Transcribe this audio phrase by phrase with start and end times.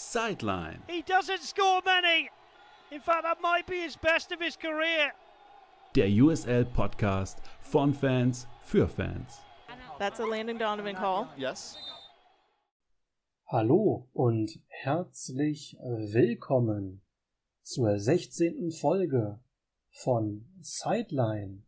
[0.00, 0.82] Sideline.
[0.88, 2.30] He doesn't score many.
[2.90, 5.12] In fact, that might be his best of his career.
[5.94, 9.40] Der USL Podcast von Fans für Fans.
[9.98, 11.28] That's a Landon Donovan call.
[11.36, 11.76] Yes.
[13.52, 17.02] Hallo und herzlich willkommen
[17.62, 18.72] zur 16.
[18.80, 19.38] Folge
[20.02, 21.64] von Sideline,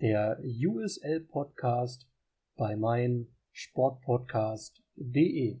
[0.00, 2.08] der USL Podcast
[2.56, 5.60] bei mein Sportpodcast.de.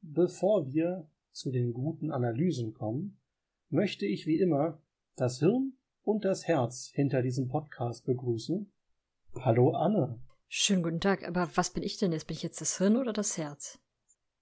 [0.00, 1.06] Bevor wir
[1.38, 3.20] zu den guten Analysen kommen,
[3.68, 4.82] möchte ich wie immer
[5.14, 8.72] das Hirn und das Herz hinter diesem Podcast begrüßen.
[9.36, 10.18] Hallo Anne.
[10.48, 12.26] Schönen guten Tag, aber was bin ich denn jetzt?
[12.26, 13.78] Bin ich jetzt das Hirn oder das Herz?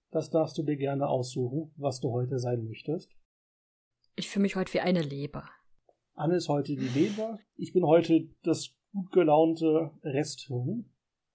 [0.09, 3.11] Das darfst du dir gerne aussuchen, was du heute sein möchtest.
[4.15, 5.47] Ich fühle mich heute wie eine Leber.
[6.15, 7.37] Anne ist heute die Leber.
[7.57, 10.89] Ich bin heute das gut gelaunte Resthirn.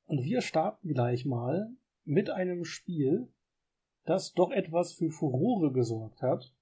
[0.06, 1.70] Und wir starten gleich mal
[2.04, 3.28] mit einem Spiel,
[4.04, 6.52] das doch etwas für Furore gesorgt hat,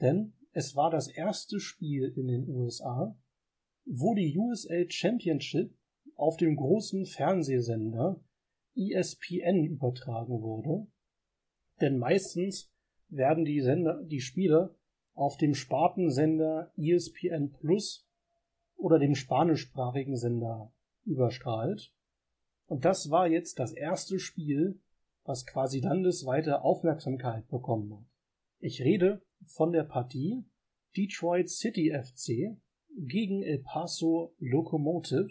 [0.00, 3.16] denn es war das erste Spiel in den USA,
[3.84, 5.74] wo die USL Championship
[6.14, 8.20] auf dem großen Fernsehsender
[8.74, 10.86] ESPN übertragen wurde.
[11.80, 12.70] Denn meistens
[13.08, 14.74] werden die Sender, die Spiele
[15.14, 18.06] auf dem Spartensender ESPN Plus
[18.76, 20.72] oder dem spanischsprachigen Sender
[21.04, 21.92] überstrahlt.
[22.66, 24.80] Und das war jetzt das erste Spiel,
[25.26, 28.06] was quasi landesweite Aufmerksamkeit bekommen hat.
[28.58, 30.44] Ich rede von der Partie
[30.96, 32.58] Detroit City FC
[32.96, 35.28] gegen El Paso Locomotive.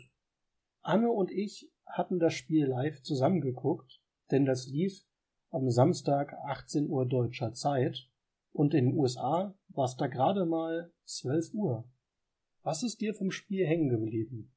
[0.82, 4.00] Anne und ich hatten das Spiel live zusammengeguckt,
[4.32, 5.04] denn das lief
[5.50, 8.10] am Samstag 18 Uhr deutscher Zeit
[8.52, 11.90] und in den USA war es da gerade mal 12 Uhr.
[12.64, 14.52] Was ist dir vom Spiel hängen geblieben?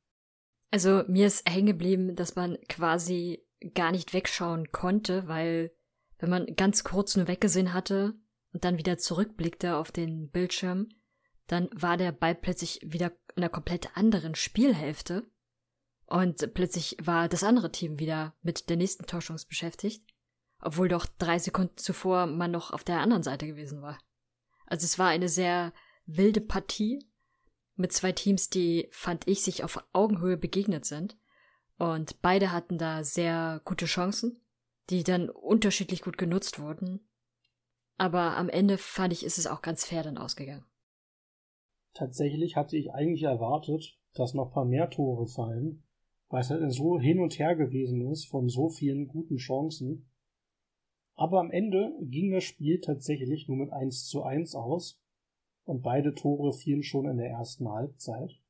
[0.71, 3.43] Also mir ist hängen geblieben, dass man quasi
[3.75, 5.73] gar nicht wegschauen konnte, weil
[6.19, 8.15] wenn man ganz kurz nur weggesehen hatte
[8.53, 10.89] und dann wieder zurückblickte auf den Bildschirm,
[11.47, 15.31] dann war der Ball plötzlich wieder in einer komplett anderen Spielhälfte
[16.07, 20.05] und plötzlich war das andere Team wieder mit der nächsten Torschance beschäftigt,
[20.61, 23.99] obwohl doch drei Sekunden zuvor man noch auf der anderen Seite gewesen war.
[24.67, 25.73] Also es war eine sehr
[26.07, 27.07] wilde Partie
[27.77, 31.17] mit zwei Teams, die, fand ich, sich auf Augenhöhe begegnet sind
[31.79, 34.41] und beide hatten da sehr gute Chancen,
[34.91, 37.01] die dann unterschiedlich gut genutzt wurden.
[37.97, 40.65] Aber am Ende fand ich, ist es auch ganz fair dann ausgegangen.
[41.95, 45.83] Tatsächlich hatte ich eigentlich erwartet, dass noch paar mehr Tore fallen,
[46.29, 50.11] weil es halt so hin und her gewesen ist von so vielen guten Chancen.
[51.15, 55.01] Aber am Ende ging das Spiel tatsächlich nur mit 1 zu 1 aus
[55.65, 58.41] und beide Tore fielen schon in der ersten Halbzeit.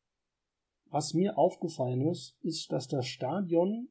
[0.91, 3.89] Was mir aufgefallen ist, ist, dass das Stadion,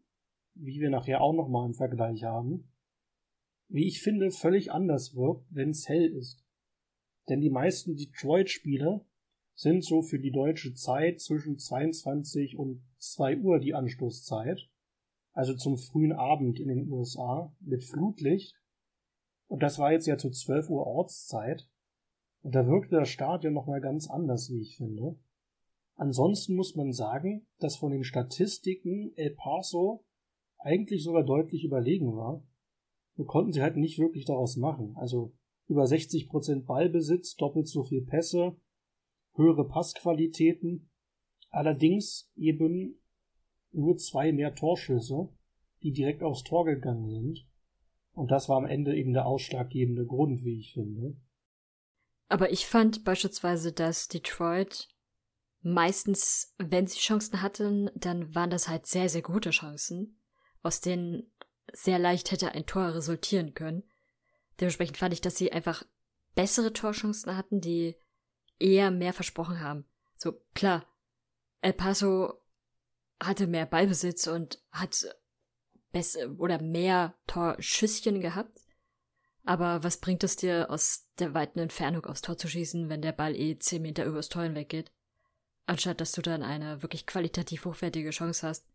[0.55, 2.71] wie wir nachher auch nochmal im Vergleich haben,
[3.69, 6.43] wie ich finde, völlig anders wirkt, wenn es hell ist.
[7.29, 9.05] Denn die meisten Detroit-Spiele
[9.53, 14.69] sind so für die deutsche Zeit zwischen 22 und 2 Uhr die Anstoßzeit,
[15.33, 18.55] also zum frühen Abend in den USA mit Flutlicht.
[19.47, 21.69] Und das war jetzt ja zu 12 Uhr Ortszeit.
[22.41, 25.17] Und da wirkte das Stadion nochmal ganz anders, wie ich finde.
[25.97, 30.05] Ansonsten muss man sagen, dass von den Statistiken El Paso
[30.59, 32.43] eigentlich sogar deutlich überlegen war.
[33.15, 34.95] Wir konnten sie halt nicht wirklich daraus machen.
[34.95, 35.33] Also
[35.67, 38.55] über 60% Ballbesitz, doppelt so viel Pässe,
[39.33, 40.89] höhere Passqualitäten,
[41.49, 43.01] allerdings eben
[43.71, 45.29] nur zwei mehr Torschüsse,
[45.81, 47.47] die direkt aufs Tor gegangen sind.
[48.13, 51.17] Und das war am Ende eben der ausschlaggebende Grund, wie ich finde.
[52.29, 54.87] Aber ich fand beispielsweise, dass Detroit
[55.62, 60.19] meistens, wenn sie Chancen hatten, dann waren das halt sehr, sehr gute Chancen,
[60.63, 61.31] aus denen
[61.73, 63.84] sehr leicht hätte ein Tor resultieren können.
[64.59, 65.84] Dementsprechend fand ich, dass sie einfach
[66.35, 67.95] bessere Torchancen hatten, die
[68.59, 69.85] eher mehr versprochen haben.
[70.16, 70.85] So, klar,
[71.62, 72.41] El Paso
[73.22, 75.07] hatte mehr Ballbesitz und hat
[75.91, 78.59] besser oder mehr Torschüsschen gehabt.
[79.44, 83.13] Aber was bringt es dir, aus der weiten Entfernung aufs Tor zu schießen, wenn der
[83.13, 84.92] Ball eh zehn Meter übers Tor hinweggeht?
[85.67, 88.67] Anstatt dass du dann eine wirklich qualitativ hochwertige Chance hast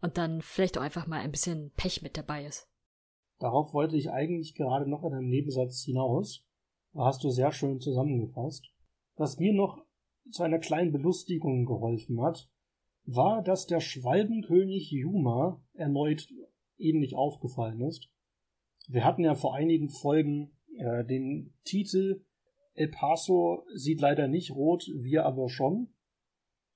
[0.00, 2.68] und dann vielleicht auch einfach mal ein bisschen Pech mit dabei ist.
[3.38, 6.44] Darauf wollte ich eigentlich gerade noch in einem Nebensatz hinaus.
[6.92, 8.66] Da hast du sehr schön zusammengefasst.
[9.16, 9.84] Was mir noch
[10.30, 12.48] zu einer kleinen Belustigung geholfen hat,
[13.04, 16.28] war, dass der Schwalbenkönig Juma erneut
[16.76, 18.10] ähnlich aufgefallen ist.
[18.86, 22.24] Wir hatten ja vor einigen Folgen äh, den Titel
[22.74, 25.88] El Paso sieht leider nicht rot, wir aber schon.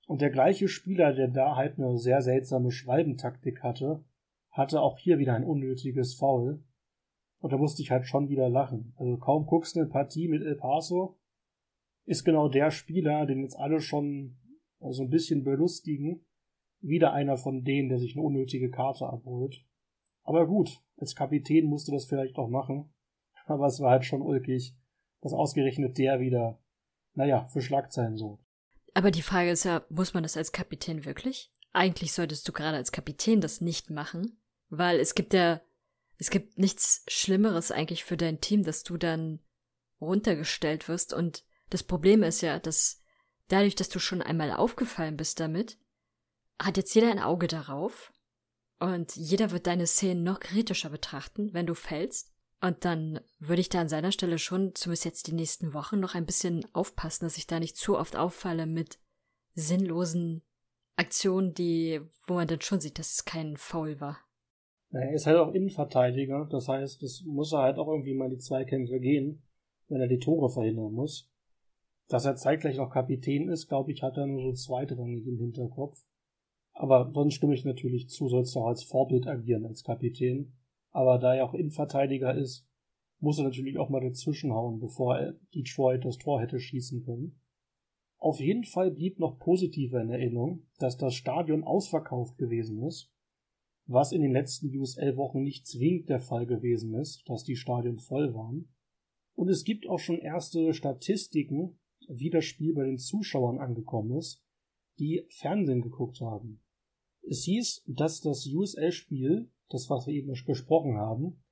[0.07, 4.03] Und der gleiche Spieler, der da halt eine sehr seltsame Schwalbentaktik hatte,
[4.51, 6.63] hatte auch hier wieder ein unnötiges Foul.
[7.39, 8.93] Und da musste ich halt schon wieder lachen.
[8.97, 11.17] Also kaum guckst eine Partie mit El Paso,
[12.05, 14.37] ist genau der Spieler, den jetzt alle schon
[14.79, 16.25] so ein bisschen belustigen,
[16.81, 19.65] wieder einer von denen, der sich eine unnötige Karte abholt.
[20.23, 22.93] Aber gut, als Kapitän musste das vielleicht auch machen.
[23.45, 24.75] Aber es war halt schon ulkig,
[25.21, 26.61] dass ausgerechnet der wieder,
[27.13, 28.42] naja, für Schlagzeilen sorgt.
[28.93, 31.51] Aber die Frage ist ja, muss man das als Kapitän wirklich?
[31.71, 35.61] Eigentlich solltest du gerade als Kapitän das nicht machen, weil es gibt ja,
[36.17, 39.39] es gibt nichts Schlimmeres eigentlich für dein Team, dass du dann
[39.99, 43.01] runtergestellt wirst und das Problem ist ja, dass
[43.47, 45.79] dadurch, dass du schon einmal aufgefallen bist damit,
[46.61, 48.13] hat jetzt jeder ein Auge darauf
[48.79, 52.32] und jeder wird deine Szenen noch kritischer betrachten, wenn du fällst.
[52.63, 56.15] Und dann würde ich da an seiner Stelle schon, zumindest jetzt die nächsten Wochen, noch
[56.15, 58.99] ein bisschen aufpassen, dass ich da nicht zu oft auffalle mit
[59.53, 60.43] sinnlosen
[60.95, 64.17] Aktionen, die, wo man dann schon sieht, dass es kein Foul war.
[64.91, 68.37] Er ist halt auch Innenverteidiger, das heißt, es muss er halt auch irgendwie mal die
[68.37, 69.43] Zweikämpfe gehen,
[69.89, 71.29] wenn er die Tore verhindern muss.
[72.07, 76.01] Dass er zeitgleich noch Kapitän ist, glaube ich, hat er nur so zweitrangig im Hinterkopf.
[76.71, 80.53] Aber sonst stimme ich natürlich zu, sollst du auch als Vorbild agieren als Kapitän.
[80.93, 82.65] Aber da er auch Innenverteidiger ist,
[83.19, 87.39] muss er natürlich auch mal dazwischenhauen, bevor er Detroit das Tor hätte schießen können.
[88.17, 93.11] Auf jeden Fall blieb noch positiver in Erinnerung, dass das Stadion ausverkauft gewesen ist,
[93.85, 98.33] was in den letzten USL-Wochen nicht zwingend der Fall gewesen ist, dass die Stadien voll
[98.33, 98.73] waren.
[99.35, 104.43] Und es gibt auch schon erste Statistiken, wie das Spiel bei den Zuschauern angekommen ist,
[104.99, 106.61] die Fernsehen geguckt haben.
[107.21, 111.43] Es hieß, dass das USL-Spiel, das was wir eben besprochen haben,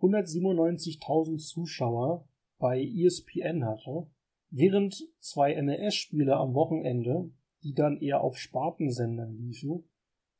[0.00, 2.28] 197.000 Zuschauer
[2.58, 4.06] bei ESPN hatte,
[4.50, 7.30] während zwei NES-Spiele am Wochenende,
[7.62, 9.84] die dann eher auf Spartensendern liefen,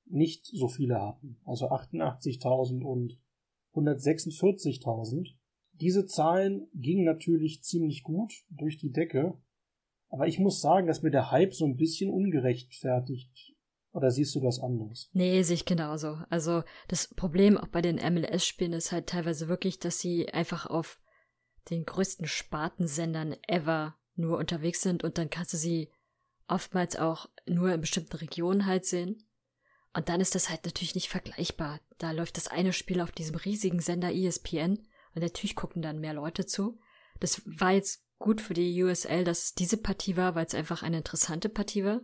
[0.06, 3.18] nicht so viele hatten, also 88.000 und
[3.74, 5.34] 146.000.
[5.74, 9.38] Diese Zahlen gingen natürlich ziemlich gut durch die Decke,
[10.08, 13.49] aber ich muss sagen, dass mir der Hype so ein bisschen ungerechtfertigt
[13.92, 15.10] oder siehst du das anders?
[15.12, 16.18] Nee, sehe ich genauso.
[16.28, 21.00] Also das Problem auch bei den MLS-Spielen ist halt teilweise wirklich, dass sie einfach auf
[21.70, 25.90] den größten Spartensendern ever nur unterwegs sind und dann kannst du sie
[26.46, 29.24] oftmals auch nur in bestimmten Regionen halt sehen.
[29.92, 31.80] Und dann ist das halt natürlich nicht vergleichbar.
[31.98, 34.78] Da läuft das eine Spiel auf diesem riesigen Sender ESPN
[35.14, 36.78] und natürlich gucken dann mehr Leute zu.
[37.18, 40.82] Das war jetzt gut für die USL, dass es diese Partie war, weil es einfach
[40.82, 42.02] eine interessante Partie war.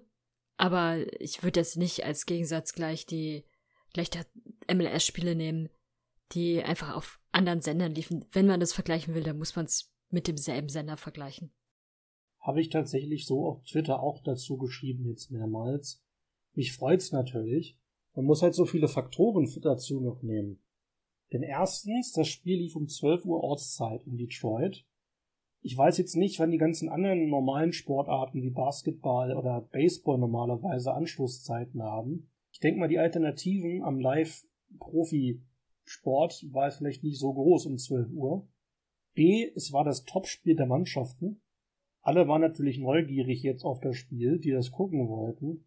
[0.56, 3.44] Aber ich würde jetzt nicht als Gegensatz gleich die
[3.92, 4.10] gleich
[4.72, 5.68] MLS-Spiele nehmen,
[6.32, 8.24] die einfach auf anderen Sendern liefen.
[8.32, 11.52] Wenn man das vergleichen will, dann muss man es mit demselben Sender vergleichen.
[12.40, 16.02] Habe ich tatsächlich so auf Twitter auch dazu geschrieben, jetzt mehrmals.
[16.54, 17.78] Mich freut's natürlich.
[18.14, 20.62] Man muss halt so viele Faktoren dazu noch nehmen.
[21.32, 24.84] Denn erstens, das Spiel lief um 12 Uhr Ortszeit in Detroit.
[25.66, 30.94] Ich weiß jetzt nicht, wann die ganzen anderen normalen Sportarten wie Basketball oder Baseball normalerweise
[30.94, 32.30] Anschlusszeiten haben.
[32.52, 38.46] Ich denke mal, die Alternativen am Live-Profi-Sport war vielleicht nicht so groß um 12 Uhr.
[39.14, 41.42] B, es war das Topspiel der Mannschaften.
[42.00, 45.66] Alle waren natürlich neugierig jetzt auf das Spiel, die das gucken wollten.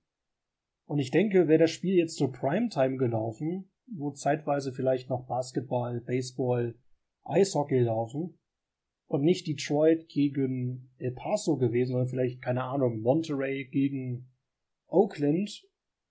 [0.86, 6.00] Und ich denke, wäre das Spiel jetzt zur Primetime gelaufen, wo zeitweise vielleicht noch Basketball,
[6.00, 6.76] Baseball,
[7.26, 8.39] Eishockey laufen,
[9.10, 14.30] und nicht Detroit gegen El Paso gewesen, sondern vielleicht, keine Ahnung, Monterey gegen
[14.88, 15.68] Oakland,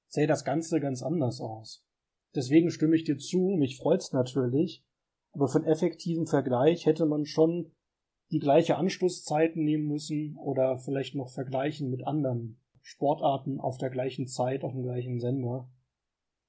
[0.09, 1.87] sähe das Ganze ganz anders aus.
[2.35, 4.85] Deswegen stimme ich dir zu, mich freut's natürlich,
[5.31, 7.71] aber für einen effektiven Vergleich hätte man schon
[8.33, 14.27] die gleiche Anschlusszeiten nehmen müssen oder vielleicht noch vergleichen mit anderen Sportarten auf der gleichen
[14.27, 15.71] Zeit, auf dem gleichen Sender.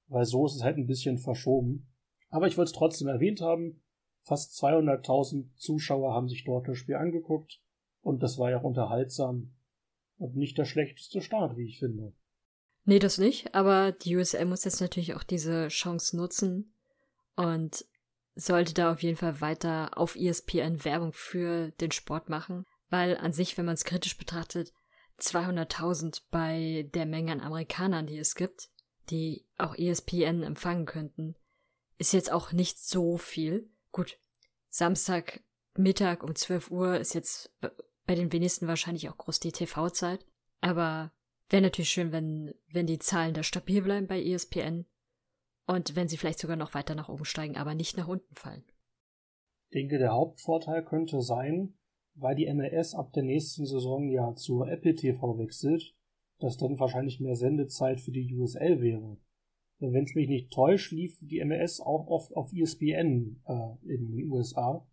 [0.08, 1.88] Weil so ist es halt ein bisschen verschoben.
[2.30, 3.82] Aber ich wollte es trotzdem erwähnt haben,
[4.30, 7.60] Fast 200.000 Zuschauer haben sich dort das Spiel angeguckt
[8.02, 9.56] und das war ja auch unterhaltsam
[10.20, 12.14] und nicht der schlechteste Start, wie ich finde.
[12.86, 16.76] Nee, das nicht, aber die USL muss jetzt natürlich auch diese Chance nutzen
[17.38, 17.86] und
[18.36, 23.34] sollte da auf jeden Fall weiter auf ESPN Werbung für den Sport machen, weil an
[23.34, 24.74] sich, wenn man es kritisch betrachtet,
[25.20, 28.70] 200.000 bei der Menge an Amerikanern, die es gibt,
[29.10, 31.34] die auch ESPN empfangen könnten,
[31.98, 33.72] ist jetzt auch nicht so viel.
[33.92, 34.20] Gut,
[34.70, 35.44] Samstag
[35.76, 37.52] Mittag um 12 Uhr ist jetzt
[38.06, 40.26] bei den wenigsten wahrscheinlich auch groß die TV-Zeit.
[40.62, 41.12] Aber
[41.50, 44.86] wäre natürlich schön, wenn, wenn die Zahlen da stabil bleiben bei ESPN
[45.68, 48.64] und wenn sie vielleicht sogar noch weiter nach oben steigen, aber nicht nach unten fallen.
[49.70, 51.76] Ich denke, der Hauptvorteil könnte sein,
[52.16, 55.96] weil die MLS ab der nächsten Saison ja zur Apple TV wechselt,
[56.40, 59.18] dass dann wahrscheinlich mehr Sendezeit für die USL wäre.
[59.80, 64.32] Wenn es mich nicht täuscht, lief die MLS auch oft auf ESPN äh, in den
[64.32, 64.86] USA.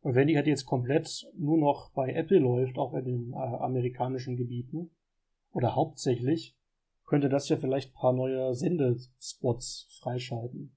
[0.00, 3.36] Und wenn die halt jetzt komplett nur noch bei Apple läuft, auch in den äh,
[3.36, 4.90] amerikanischen Gebieten,
[5.50, 6.54] oder hauptsächlich,
[7.06, 10.76] könnte das ja vielleicht ein paar neue Sendespots freischalten.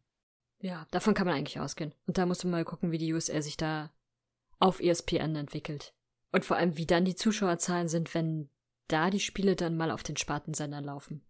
[0.60, 1.94] Ja, davon kann man eigentlich ausgehen.
[2.08, 3.92] Und da muss man mal gucken, wie die USL sich da
[4.58, 5.94] auf ESPN entwickelt.
[6.32, 8.50] Und vor allem, wie dann die Zuschauerzahlen sind, wenn
[8.88, 11.24] da die Spiele dann mal auf den Spartensendern laufen.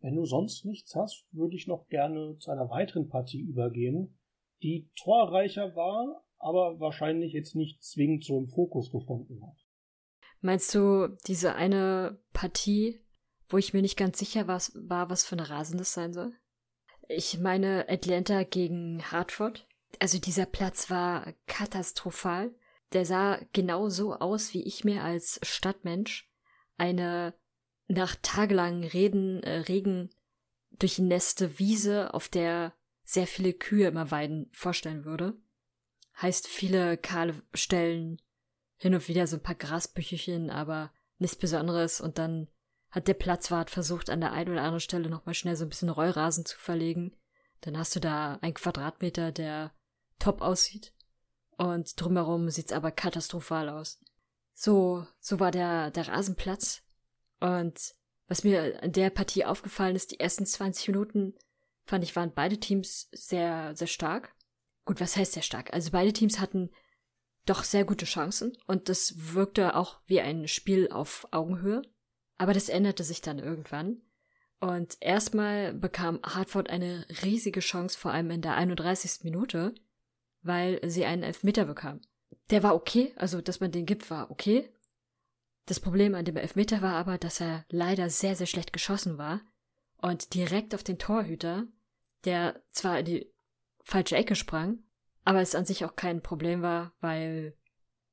[0.00, 4.18] Wenn du sonst nichts hast, würde ich noch gerne zu einer weiteren Partie übergehen,
[4.62, 9.56] die torreicher war, aber wahrscheinlich jetzt nicht zwingend so im Fokus gestanden hat.
[10.40, 13.00] Meinst du diese eine Partie,
[13.46, 16.32] wo ich mir nicht ganz sicher was, war, was für eine Rasen das sein soll?
[17.08, 19.66] Ich meine Atlanta gegen Hartford.
[19.98, 22.54] Also dieser Platz war katastrophal.
[22.92, 26.30] Der sah genau so aus, wie ich mir als Stadtmensch
[26.78, 27.34] eine
[27.90, 30.10] nach tagelangen Reden, äh, Regen
[30.70, 35.36] durchnässte Wiese, auf der sehr viele Kühe immer weiden, vorstellen würde.
[36.22, 38.22] Heißt viele kahle Stellen,
[38.76, 42.48] hin und wieder so ein paar Grasbüchelchen, aber nichts Besonderes und dann
[42.90, 45.90] hat der Platzwart versucht, an der einen oder anderen Stelle nochmal schnell so ein bisschen
[45.90, 47.16] Rollrasen zu verlegen.
[47.60, 49.72] Dann hast du da ein Quadratmeter, der
[50.18, 50.92] top aussieht.
[51.56, 54.00] Und drumherum sieht's aber katastrophal aus.
[54.54, 56.82] So, so war der, der Rasenplatz.
[57.40, 57.94] Und
[58.28, 61.34] was mir in der Partie aufgefallen ist, die ersten 20 Minuten
[61.84, 64.34] fand ich, waren beide Teams sehr, sehr stark.
[64.84, 65.72] Gut, was heißt sehr stark?
[65.72, 66.70] Also beide Teams hatten
[67.46, 71.82] doch sehr gute Chancen und das wirkte auch wie ein Spiel auf Augenhöhe.
[72.38, 74.02] Aber das änderte sich dann irgendwann.
[74.60, 79.24] Und erstmal bekam Hartford eine riesige Chance, vor allem in der 31.
[79.24, 79.74] Minute,
[80.42, 82.00] weil sie einen Elfmeter bekam.
[82.50, 84.70] Der war okay, also dass man den gibt, war okay.
[85.70, 89.40] Das Problem an dem Elfmeter war aber, dass er leider sehr, sehr schlecht geschossen war
[89.98, 91.68] und direkt auf den Torhüter,
[92.24, 93.32] der zwar in die
[93.84, 94.80] falsche Ecke sprang,
[95.24, 97.56] aber es an sich auch kein Problem war, weil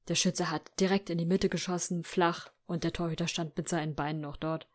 [0.08, 3.96] der Schütze hat direkt in die Mitte geschossen, flach, und der Torhüter stand mit seinen
[3.96, 4.70] Beinen noch dort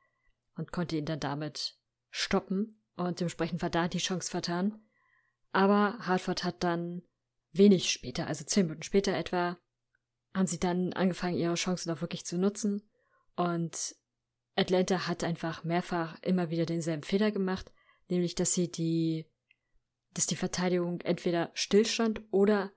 [0.56, 1.78] und konnte ihn dann damit
[2.10, 4.82] stoppen und dementsprechend war da die Chance vertan.
[5.52, 7.02] Aber Hartford hat dann
[7.52, 9.56] wenig später, also zehn Minuten später etwa,
[10.34, 12.82] haben sie dann angefangen, ihre Chancen auch wirklich zu nutzen.
[13.36, 13.94] Und
[14.56, 17.72] Atlanta hat einfach mehrfach immer wieder denselben Fehler gemacht,
[18.08, 19.26] nämlich dass sie die,
[20.14, 22.72] dass die Verteidigung entweder stillstand oder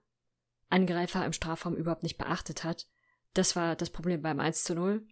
[0.70, 2.88] Angreifer im Strafraum überhaupt nicht beachtet hat.
[3.34, 5.06] Das war das Problem beim 1 zu 0.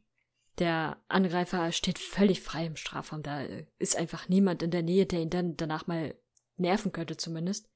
[0.60, 3.24] Der Angreifer steht völlig frei im Strafraum.
[3.24, 3.44] Da
[3.78, 6.16] ist einfach niemand in der Nähe, der ihn dann danach mal
[6.58, 7.70] nerven könnte zumindest.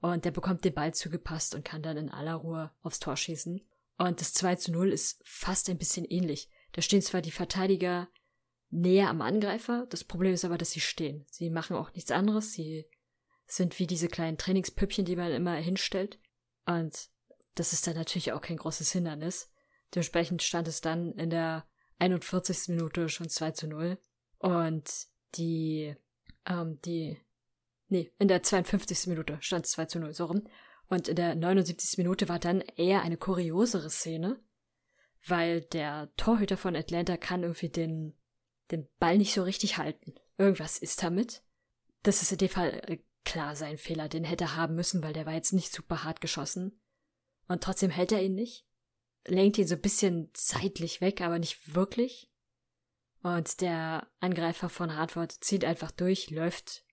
[0.00, 3.60] Und der bekommt den Ball zugepasst und kann dann in aller Ruhe aufs Tor schießen.
[3.98, 6.50] Und das 2 zu 0 ist fast ein bisschen ähnlich.
[6.72, 8.08] Da stehen zwar die Verteidiger
[8.70, 11.24] näher am Angreifer, das Problem ist aber, dass sie stehen.
[11.30, 12.86] Sie machen auch nichts anderes, sie
[13.46, 16.18] sind wie diese kleinen Trainingspüppchen, die man immer hinstellt.
[16.66, 17.08] Und
[17.54, 19.50] das ist dann natürlich auch kein großes Hindernis.
[19.94, 21.66] Dementsprechend stand es dann in der
[21.98, 22.68] 41.
[22.68, 23.98] Minute schon 2 zu 0.
[24.38, 24.90] Und
[25.36, 25.94] die,
[26.44, 27.18] ähm, die,
[27.88, 29.06] nee, in der 52.
[29.06, 30.46] Minute stand es 2 zu 0, so rum.
[30.88, 31.98] Und in der 79.
[31.98, 34.40] Minute war dann eher eine kuriosere Szene,
[35.26, 38.16] weil der Torhüter von Atlanta kann irgendwie den,
[38.70, 40.14] den Ball nicht so richtig halten.
[40.38, 41.42] Irgendwas ist damit.
[42.02, 45.12] Das ist in dem Fall äh, klar sein Fehler, den hätte er haben müssen, weil
[45.12, 46.80] der war jetzt nicht super hart geschossen.
[47.48, 48.64] Und trotzdem hält er ihn nicht.
[49.26, 52.30] Lenkt ihn so ein bisschen zeitlich weg, aber nicht wirklich.
[53.22, 56.84] Und der Angreifer von Hartford zieht einfach durch, läuft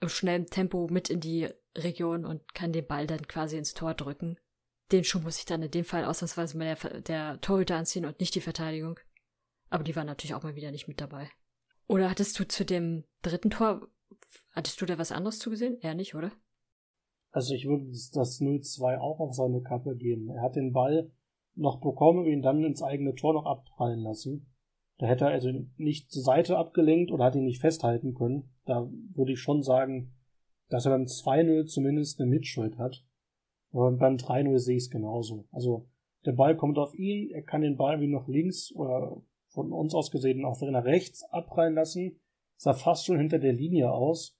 [0.00, 3.94] im schnellen Tempo mit in die Region und kann den Ball dann quasi ins Tor
[3.94, 4.38] drücken.
[4.92, 8.18] Den Schuh muss ich dann in dem Fall ausnahmsweise mal der, der Torhüter anziehen und
[8.18, 8.98] nicht die Verteidigung.
[9.68, 11.30] Aber die war natürlich auch mal wieder nicht mit dabei.
[11.86, 13.88] Oder hattest du zu dem dritten Tor,
[14.52, 15.78] hattest du da was anderes zugesehen?
[15.80, 16.32] Eher nicht, oder?
[17.30, 20.30] Also ich würde das 0-2 auch auf seine Kappe geben.
[20.30, 21.12] Er hat den Ball
[21.54, 24.52] noch bekommen und ihn dann ins eigene Tor noch abprallen lassen.
[24.98, 28.50] Da hätte er also nicht zur Seite abgelenkt oder hat ihn nicht festhalten können.
[28.66, 30.12] Da würde ich schon sagen,
[30.70, 33.04] dass er beim 2-0 zumindest eine Mitschuld hat.
[33.72, 35.46] Aber beim 3-0 sehe ich es genauso.
[35.52, 35.88] Also
[36.24, 39.94] der Ball kommt auf ihn, er kann den Ball wie noch links oder von uns
[39.94, 42.20] aus gesehen auch nach rechts abprallen lassen,
[42.56, 44.36] sah fast schon hinter der Linie aus.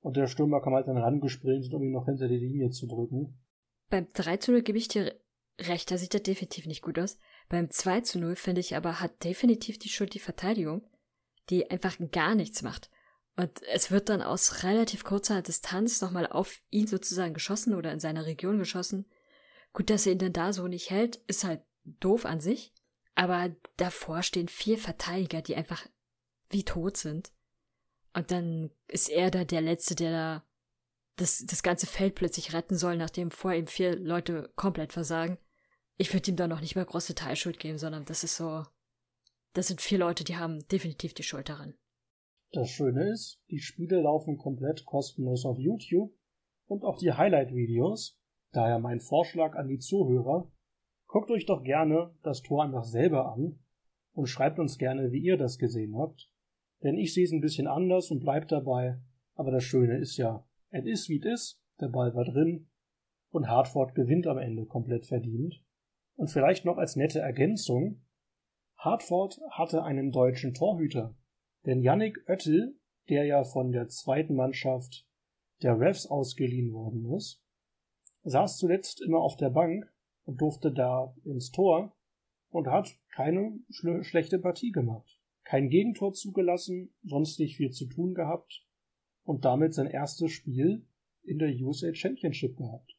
[0.00, 3.40] Und der Stürmer kam halt dann rangesprintet, um ihn noch hinter die Linie zu drücken.
[3.90, 5.14] Beim 3 0 gebe ich dir
[5.60, 7.18] recht, da sieht er definitiv nicht gut aus.
[7.48, 10.82] Beim 2 0 finde ich aber, hat definitiv die Schuld die Verteidigung,
[11.50, 12.90] die einfach gar nichts macht.
[13.36, 18.00] Und es wird dann aus relativ kurzer Distanz nochmal auf ihn sozusagen geschossen oder in
[18.00, 19.06] seiner Region geschossen.
[19.74, 22.72] Gut, dass er ihn dann da so nicht hält, ist halt doof an sich.
[23.14, 25.86] Aber davor stehen vier Verteidiger, die einfach
[26.48, 27.30] wie tot sind.
[28.14, 30.46] Und dann ist er da der Letzte, der da
[31.16, 35.38] das, das ganze Feld plötzlich retten soll, nachdem vor ihm vier Leute komplett versagen.
[35.98, 38.64] Ich würde ihm da noch nicht mal große Teilschuld geben, sondern das ist so,
[39.52, 41.74] das sind vier Leute, die haben definitiv die Schuld daran.
[42.56, 46.10] Das Schöne ist, die Spiele laufen komplett kostenlos auf YouTube
[46.64, 48.18] und auch die Highlight-Videos.
[48.50, 50.50] Daher mein Vorschlag an die Zuhörer,
[51.06, 53.58] guckt euch doch gerne das Tor einfach selber an
[54.14, 56.30] und schreibt uns gerne, wie ihr das gesehen habt.
[56.82, 59.02] Denn ich sehe es ein bisschen anders und bleib dabei.
[59.34, 62.70] Aber das Schöne ist ja, es ist wie es ist, der Ball war drin
[63.28, 65.62] und Hartford gewinnt am Ende komplett verdient.
[66.14, 68.00] Und vielleicht noch als nette Ergänzung,
[68.78, 71.14] Hartford hatte einen deutschen Torhüter,
[71.66, 75.06] denn Yannick Oettel, der ja von der zweiten Mannschaft
[75.62, 77.42] der Refs ausgeliehen worden ist,
[78.24, 79.92] saß zuletzt immer auf der Bank
[80.24, 81.96] und durfte da ins Tor
[82.50, 85.20] und hat keine schle schlechte Partie gemacht.
[85.44, 88.64] Kein Gegentor zugelassen, sonst nicht viel zu tun gehabt
[89.24, 90.86] und damit sein erstes Spiel
[91.22, 92.96] in der USA Championship gehabt.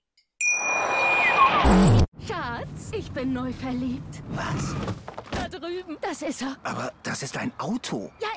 [2.25, 4.23] Schatz, ich bin neu verliebt.
[4.29, 4.75] Was?
[5.31, 5.97] Da drüben.
[6.01, 6.57] Das ist er.
[6.63, 8.09] Aber das ist ein Auto.
[8.21, 8.36] Ja,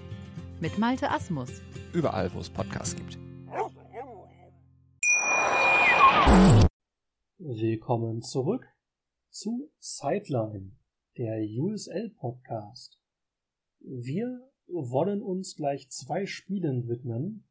[0.61, 1.49] mit Malte Asmus.
[1.91, 3.17] Überall, wo es Podcasts gibt.
[7.39, 8.67] Willkommen zurück
[9.31, 10.71] zu Sideline,
[11.17, 12.99] der USL Podcast.
[13.79, 17.47] Wir wollen uns gleich zwei Spielen widmen,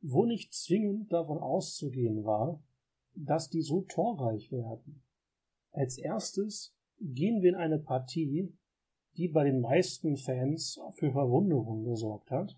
[0.00, 2.62] wo nicht zwingend davon auszugehen war,
[3.14, 5.02] dass die so torreich werden.
[5.70, 8.56] Als erstes gehen wir in eine Partie,
[9.18, 12.56] die bei den meisten Fans für Verwunderung gesorgt hat,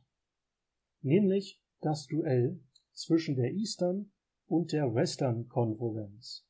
[1.01, 2.61] nämlich das Duell
[2.93, 4.13] zwischen der Eastern
[4.47, 6.47] und der Western Conference.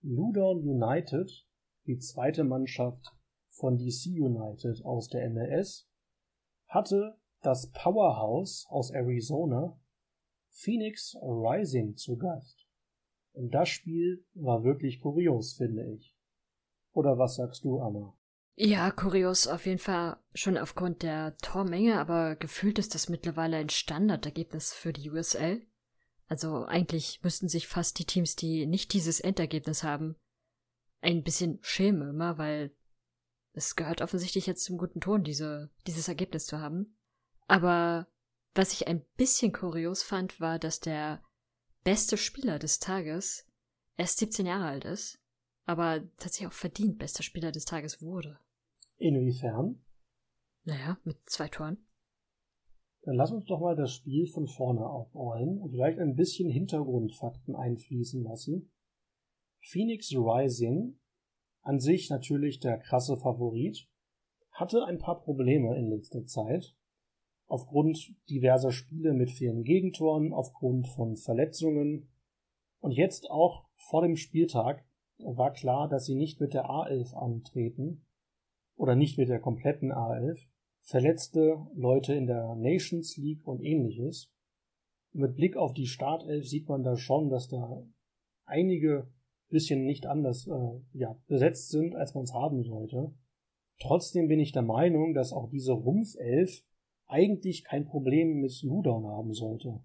[0.00, 1.28] Ludon United,
[1.86, 3.04] die zweite Mannschaft
[3.50, 5.88] von DC United aus der MLS,
[6.68, 9.76] hatte das Powerhouse aus Arizona
[10.50, 12.64] Phoenix Rising zu Gast.
[13.32, 16.14] Und das Spiel war wirklich kurios, finde ich.
[16.92, 18.14] Oder was sagst du, Anna?
[18.54, 23.70] Ja, kurios auf jeden Fall schon aufgrund der Tormenge, aber gefühlt ist das mittlerweile ein
[23.70, 25.66] Standardergebnis für die USL.
[26.28, 30.16] Also eigentlich müssten sich fast die Teams, die nicht dieses Endergebnis haben,
[31.00, 32.74] ein bisschen schämen immer, weil
[33.54, 36.96] es gehört offensichtlich jetzt zum guten Ton, diese, dieses Ergebnis zu haben.
[37.48, 38.06] Aber
[38.54, 41.22] was ich ein bisschen kurios fand, war, dass der
[41.84, 43.46] beste Spieler des Tages
[43.96, 45.21] erst 17 Jahre alt ist,
[45.64, 48.38] aber tatsächlich auch verdient bester Spieler des Tages wurde.
[48.96, 49.82] Inwiefern?
[50.64, 51.78] Naja, mit zwei Toren.
[53.02, 57.56] Dann lass uns doch mal das Spiel von vorne aufrollen und vielleicht ein bisschen Hintergrundfakten
[57.56, 58.70] einfließen lassen.
[59.60, 60.98] Phoenix Rising,
[61.62, 63.88] an sich natürlich der krasse Favorit,
[64.52, 66.76] hatte ein paar Probleme in letzter Zeit
[67.52, 72.08] aufgrund diverser Spiele mit vielen Gegentoren, aufgrund von Verletzungen.
[72.80, 74.86] Und jetzt auch vor dem Spieltag
[75.18, 78.04] war klar, dass sie nicht mit der A11 antreten
[78.76, 80.46] oder nicht mit der kompletten A11.
[80.80, 84.32] Verletzte Leute in der Nations League und ähnliches.
[85.12, 87.86] Mit Blick auf die Startelf sieht man da schon, dass da
[88.44, 89.08] einige
[89.52, 93.14] bisschen nicht anders äh, ja, besetzt sind, als man es haben sollte.
[93.78, 96.64] Trotzdem bin ich der Meinung, dass auch diese Rumpfelf
[97.06, 99.80] eigentlich kein Problem mit Ludon haben sollte.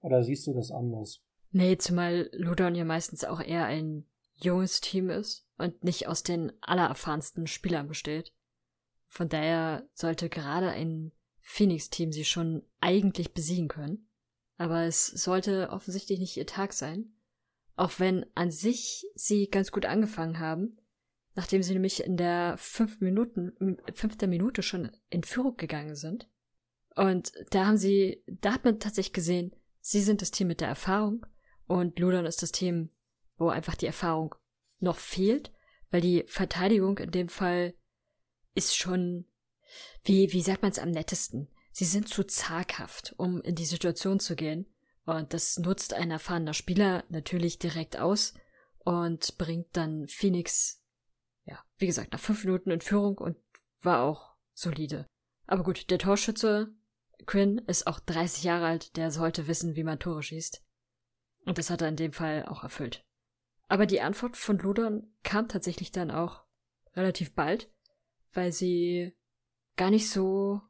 [0.00, 1.22] Oder siehst du das anders?
[1.50, 4.06] Nee, zumal Ludon ja meistens auch eher ein
[4.38, 8.32] junges Team ist und nicht aus den allererfahrensten Spielern besteht.
[9.06, 14.08] Von daher sollte gerade ein Phoenix-Team sie schon eigentlich besiegen können.
[14.58, 17.14] Aber es sollte offensichtlich nicht ihr Tag sein.
[17.76, 20.76] Auch wenn an sich sie ganz gut angefangen haben,
[21.34, 26.28] nachdem sie nämlich in der fünf Minuten, fünften Minute schon in Führung gegangen sind.
[26.96, 30.68] Und da haben sie, da hat man tatsächlich gesehen, sie sind das Team mit der
[30.68, 31.24] Erfahrung
[31.66, 32.90] und Ludon ist das Team,
[33.38, 34.34] wo einfach die Erfahrung
[34.80, 35.52] noch fehlt,
[35.90, 37.74] weil die Verteidigung in dem Fall
[38.54, 39.26] ist schon,
[40.04, 41.48] wie, wie sagt man es am nettesten?
[41.72, 44.66] Sie sind zu zaghaft, um in die Situation zu gehen.
[45.04, 48.34] Und das nutzt ein erfahrener Spieler natürlich direkt aus
[48.80, 50.78] und bringt dann Phoenix
[51.48, 53.36] ja, wie gesagt, nach fünf Minuten in Führung und
[53.80, 55.06] war auch solide.
[55.46, 56.74] Aber gut, der Torschütze
[57.26, 60.62] Quinn ist auch 30 Jahre alt, der sollte wissen, wie man Tore schießt.
[61.46, 63.04] Und das hat er in dem Fall auch erfüllt.
[63.68, 66.42] Aber die Antwort von Ludon kam tatsächlich dann auch
[66.94, 67.70] relativ bald,
[68.32, 69.14] weil sie
[69.76, 70.60] gar nicht so,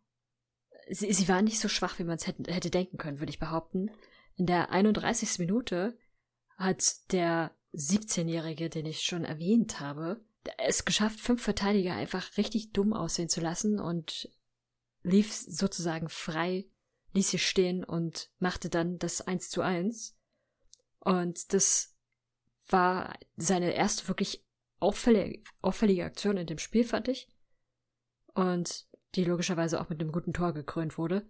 [0.91, 3.39] sie, sie war nicht so schwach, wie man es hätte, hätte denken können, würde ich
[3.39, 3.91] behaupten.
[4.35, 5.39] In der 31.
[5.39, 5.97] Minute
[6.57, 10.21] hat der 17-Jährige, den ich schon erwähnt habe,
[10.57, 14.31] es geschafft, fünf Verteidiger einfach richtig dumm aussehen zu lassen und
[15.03, 16.67] lief sozusagen frei,
[17.13, 20.17] ließ sie stehen und machte dann das 1 zu 1.
[21.01, 21.98] Und das
[22.69, 24.45] war seine erste wirklich
[24.81, 27.29] auffällige, auffällige Aktion in dem Spiel, fand ich.
[28.35, 31.29] Und die logischerweise auch mit einem guten Tor gekrönt wurde.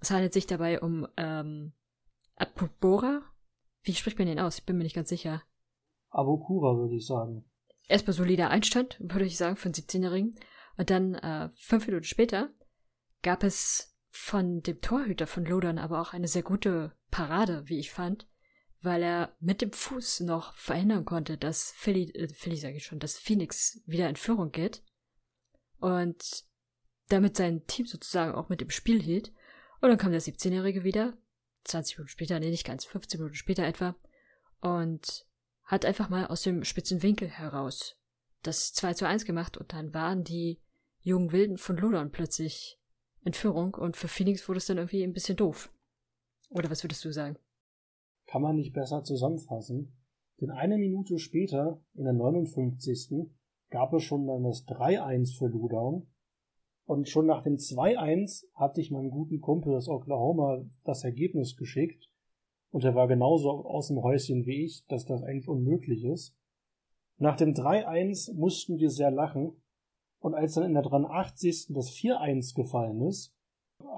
[0.00, 1.72] Es handelt sich dabei um ähm,
[2.36, 3.22] Apobora.
[3.82, 4.58] Wie spricht man den aus?
[4.58, 5.42] Ich bin mir nicht ganz sicher.
[6.10, 7.44] Abokura, würde ich sagen.
[7.88, 10.38] Erstmal solider Einstand, würde ich sagen, für einen 17-Jährigen.
[10.76, 12.50] Und dann äh, fünf Minuten später
[13.22, 17.90] gab es von dem Torhüter von Lodern aber auch eine sehr gute Parade, wie ich
[17.90, 18.28] fand,
[18.84, 22.98] weil er mit dem Fuß noch verhindern konnte, dass Philly, äh, Philly sage ich schon,
[22.98, 24.82] dass Phoenix wieder in Führung geht
[25.78, 26.44] und
[27.08, 29.32] damit sein Team sozusagen auch mit im Spiel hielt.
[29.80, 31.16] Und dann kam der 17-Jährige wieder,
[31.64, 33.94] 20 Minuten später, nee, nicht ganz, 15 Minuten später etwa,
[34.60, 35.26] und
[35.64, 37.96] hat einfach mal aus dem spitzen Winkel heraus
[38.42, 40.60] das 2 zu 1 gemacht und dann waren die
[41.00, 42.78] jungen Wilden von Lodon plötzlich
[43.22, 45.70] in Führung und für Phoenix wurde es dann irgendwie ein bisschen doof.
[46.50, 47.38] Oder was würdest du sagen?
[48.34, 49.96] Kann man nicht besser zusammenfassen.
[50.40, 53.28] Denn eine Minute später, in der 59.
[53.70, 56.08] gab es schon dann das 3-1 für Ludown.
[56.84, 62.10] Und schon nach dem 2-1 hatte ich meinem guten Kumpel aus Oklahoma das Ergebnis geschickt.
[62.72, 66.36] Und er war genauso aus dem Häuschen wie ich, dass das eigentlich unmöglich ist.
[67.18, 69.62] Nach dem 3-1 mussten wir sehr lachen.
[70.18, 71.68] Und als dann in der 83.
[71.68, 73.32] das 4-1 gefallen ist,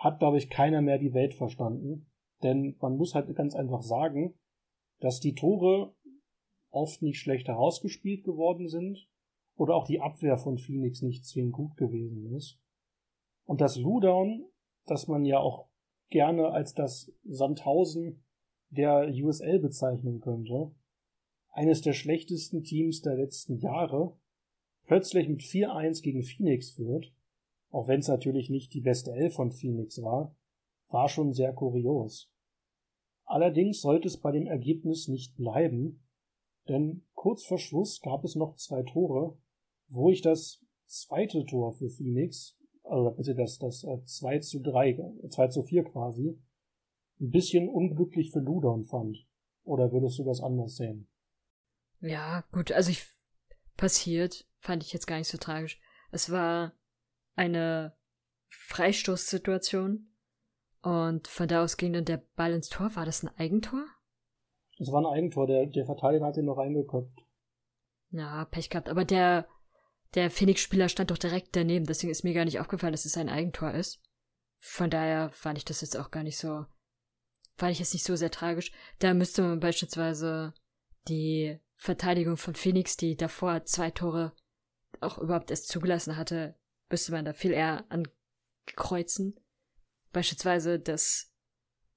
[0.00, 2.10] hat, glaube ich, keiner mehr die Welt verstanden.
[2.42, 4.34] Denn man muss halt ganz einfach sagen,
[5.00, 5.94] dass die Tore
[6.70, 9.08] oft nicht schlecht herausgespielt geworden sind
[9.56, 12.58] oder auch die Abwehr von Phoenix nicht zwingend gut gewesen ist.
[13.44, 14.44] Und das Ludown,
[14.86, 15.68] das man ja auch
[16.10, 18.22] gerne als das Sandhausen
[18.70, 20.72] der USL bezeichnen könnte,
[21.50, 24.16] eines der schlechtesten Teams der letzten Jahre,
[24.84, 27.12] plötzlich mit 4-1 gegen Phoenix führt,
[27.70, 30.34] auch wenn es natürlich nicht die beste Elf von Phoenix war,
[30.88, 32.30] war schon sehr kurios.
[33.24, 36.06] Allerdings sollte es bei dem Ergebnis nicht bleiben,
[36.68, 39.36] denn kurz vor Schluss gab es noch zwei Tore,
[39.88, 44.98] wo ich das zweite Tor für Phoenix, oder bitte das, das 2 äh, zu 3,
[45.28, 46.38] 2 zu 4 quasi,
[47.20, 49.26] ein bisschen unglücklich für Ludon fand.
[49.64, 51.08] Oder würdest du das anders sehen?
[52.00, 53.06] Ja, gut, also ich
[53.76, 55.80] passiert, fand ich jetzt gar nicht so tragisch.
[56.12, 56.72] Es war
[57.34, 57.96] eine
[58.48, 60.08] Freistoßsituation
[60.86, 62.94] und von da aus ging dann der Ball ins Tor.
[62.94, 63.84] War das ein Eigentor?
[64.78, 67.26] Es war ein Eigentor, der, der Verteidiger hat ihn noch reingeköpft.
[68.10, 69.48] Ja, Pech gehabt, aber der,
[70.14, 73.28] der Phoenix-Spieler stand doch direkt daneben, deswegen ist mir gar nicht aufgefallen, dass es ein
[73.28, 74.00] Eigentor ist.
[74.58, 76.66] Von daher fand ich das jetzt auch gar nicht so,
[77.56, 78.70] fand ich es nicht so sehr tragisch.
[79.00, 80.54] Da müsste man beispielsweise
[81.08, 84.34] die Verteidigung von Phoenix, die davor zwei Tore
[85.00, 86.54] auch überhaupt erst zugelassen hatte,
[86.88, 89.40] müsste man da viel eher ankreuzen.
[90.16, 91.30] Beispielsweise das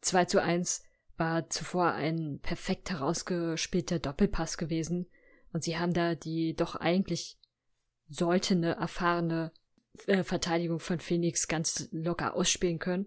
[0.01, 0.83] 2 zu 1
[1.15, 5.09] war zuvor ein perfekt herausgespielter Doppelpass gewesen
[5.53, 7.39] und sie haben da die doch eigentlich
[8.09, 9.53] sollte eine erfahrene
[10.05, 13.05] äh, Verteidigung von Phoenix ganz locker ausspielen können.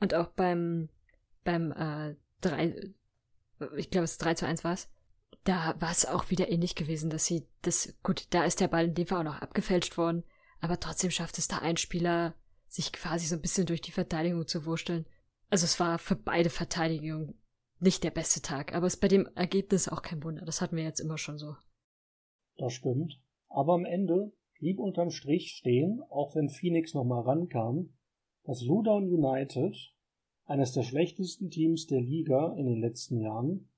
[0.00, 0.88] Und auch beim
[1.44, 2.90] beim äh, 3,
[3.76, 4.88] ich glaube es 3 zu 1 war es,
[5.44, 8.86] da war es auch wieder ähnlich gewesen, dass sie das, gut, da ist der Ball
[8.86, 10.24] in dem Fall auch noch abgefälscht worden,
[10.62, 12.34] aber trotzdem schafft es da ein Spieler,
[12.72, 15.04] sich quasi so ein bisschen durch die Verteidigung zu wursteln.
[15.50, 17.34] Also es war für beide Verteidigungen
[17.80, 20.46] nicht der beste Tag, aber es ist bei dem Ergebnis auch kein Wunder.
[20.46, 21.54] Das hatten wir jetzt immer schon so.
[22.56, 23.20] Das stimmt.
[23.50, 27.92] Aber am Ende blieb unterm Strich stehen, auch wenn Phoenix nochmal rankam,
[28.44, 29.76] dass Ludown United,
[30.46, 33.68] eines der schlechtesten Teams der Liga in den letzten Jahren,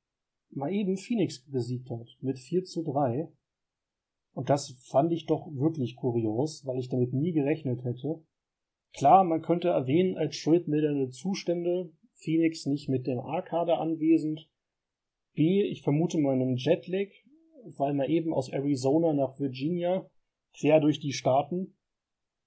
[0.50, 3.28] mal eben Phoenix besiegt hat mit 4 zu 3.
[4.34, 8.22] Und das fand ich doch wirklich kurios, weil ich damit nie gerechnet hätte.
[8.96, 14.48] Klar, man könnte erwähnen, als schuldmildernde Zustände Phoenix nicht mit dem A-Kader anwesend.
[15.34, 17.08] B, ich vermute mal einen Jetlag,
[17.76, 20.08] weil man eben aus Arizona nach Virginia
[20.56, 21.76] quer durch die Staaten.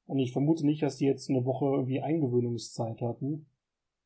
[0.05, 3.47] Und ich vermute nicht, dass die jetzt eine Woche irgendwie Eingewöhnungszeit hatten.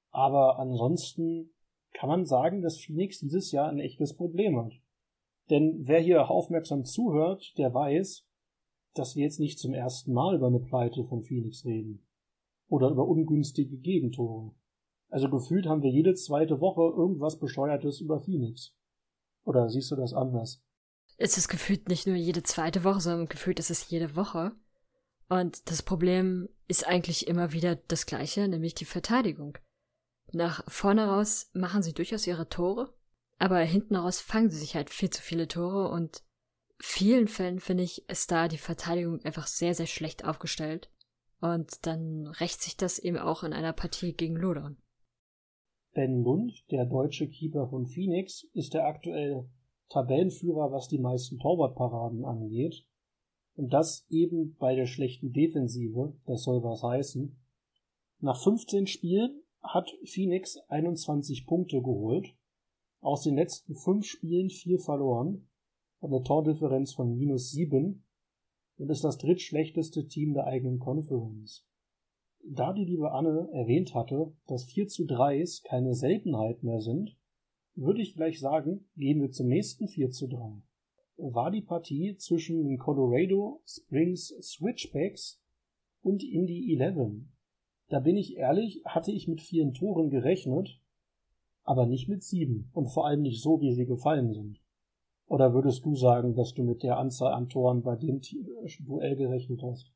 [0.09, 1.53] Aber ansonsten
[1.93, 4.73] kann man sagen, dass Phoenix dieses Jahr ein echtes Problem hat.
[5.51, 8.25] Denn wer hier aufmerksam zuhört, der weiß,
[8.95, 12.03] dass wir jetzt nicht zum ersten Mal über eine Pleite von Phoenix reden.
[12.71, 14.55] Oder über ungünstige Gegentore.
[15.09, 18.73] Also gefühlt haben wir jede zweite Woche irgendwas Bescheuertes über Phoenix.
[19.43, 20.63] Oder siehst du das anders?
[21.17, 24.53] Es ist gefühlt nicht nur jede zweite Woche, sondern gefühlt ist es jede Woche.
[25.27, 29.57] Und das Problem ist eigentlich immer wieder das gleiche, nämlich die Verteidigung.
[30.31, 32.93] Nach vorne raus machen sie durchaus ihre Tore,
[33.37, 36.23] aber hinten raus fangen sie sich halt viel zu viele Tore und
[36.79, 40.89] vielen Fällen finde ich, ist da die Verteidigung einfach sehr, sehr schlecht aufgestellt.
[41.41, 44.77] Und dann rächt sich das eben auch in einer Partie gegen Lodon.
[45.93, 49.49] Ben Lund, der deutsche Keeper von Phoenix, ist der aktuell
[49.89, 52.85] Tabellenführer, was die meisten Torwartparaden angeht.
[53.55, 57.35] Und das eben bei der schlechten Defensive, das soll was heißen.
[58.19, 62.33] Nach 15 Spielen hat Phoenix 21 Punkte geholt,
[63.01, 65.49] aus den letzten 5 Spielen 4 verloren,
[66.01, 68.03] eine Tordifferenz von minus 7
[68.81, 71.67] und ist das drittschlechteste Team der eigenen Conference.
[72.43, 77.15] Da die liebe Anne erwähnt hatte, dass 4 zu 3s keine Seltenheit mehr sind,
[77.75, 80.63] würde ich gleich sagen, gehen wir zum nächsten 4 zu 3.
[81.17, 85.39] War die Partie zwischen den Colorado Springs Switchbacks
[86.01, 87.21] und Indy 11.
[87.89, 90.81] Da bin ich ehrlich, hatte ich mit vielen Toren gerechnet,
[91.61, 94.59] aber nicht mit sieben und vor allem nicht so, wie sie gefallen sind.
[95.31, 98.19] Oder würdest du sagen, dass du mit der Anzahl an Toren bei dem
[98.81, 99.89] Duell gerechnet hast?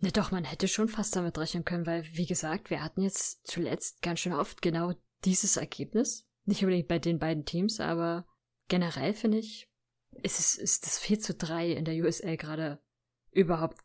[0.00, 3.46] Ne, doch, man hätte schon fast damit rechnen können, weil, wie gesagt, wir hatten jetzt
[3.46, 4.92] zuletzt ganz schön oft genau
[5.24, 6.28] dieses Ergebnis.
[6.44, 8.26] Nicht unbedingt bei den beiden Teams, aber
[8.68, 9.70] generell finde ich,
[10.22, 12.78] ist, es, ist das 4 zu 3 in der USL gerade
[13.30, 13.78] überhaupt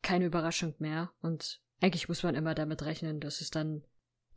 [0.00, 1.12] keine Überraschung mehr.
[1.20, 3.84] Und eigentlich muss man immer damit rechnen, dass es dann,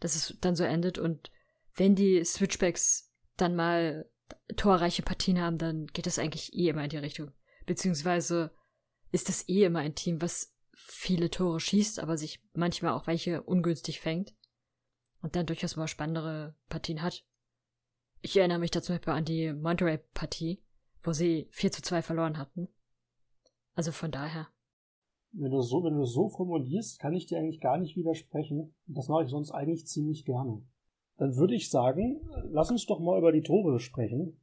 [0.01, 0.99] dass es dann so endet.
[0.99, 1.31] Und
[1.75, 4.05] wenn die Switchbacks dann mal
[4.55, 7.31] torreiche Partien haben, dann geht das eigentlich eh immer in die Richtung.
[7.65, 8.51] Beziehungsweise
[9.11, 13.41] ist das eh immer ein Team, was viele Tore schießt, aber sich manchmal auch welche
[13.43, 14.35] ungünstig fängt
[15.21, 17.25] und dann durchaus mal spannendere Partien hat.
[18.21, 20.61] Ich erinnere mich da zum Beispiel an die Monterey-Partie,
[21.03, 22.67] wo sie 4 zu 2 verloren hatten.
[23.73, 24.47] Also von daher.
[25.31, 28.73] Wenn du so, wenn du so formulierst, kann ich dir eigentlich gar nicht widersprechen.
[28.87, 30.63] Das mache ich sonst eigentlich ziemlich gerne.
[31.17, 34.39] Dann würde ich sagen, lass uns doch mal über die Tore sprechen.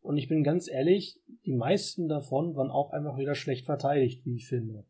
[0.00, 4.36] Und ich bin ganz ehrlich, die meisten davon waren auch einfach wieder schlecht verteidigt, wie
[4.36, 4.86] ich finde.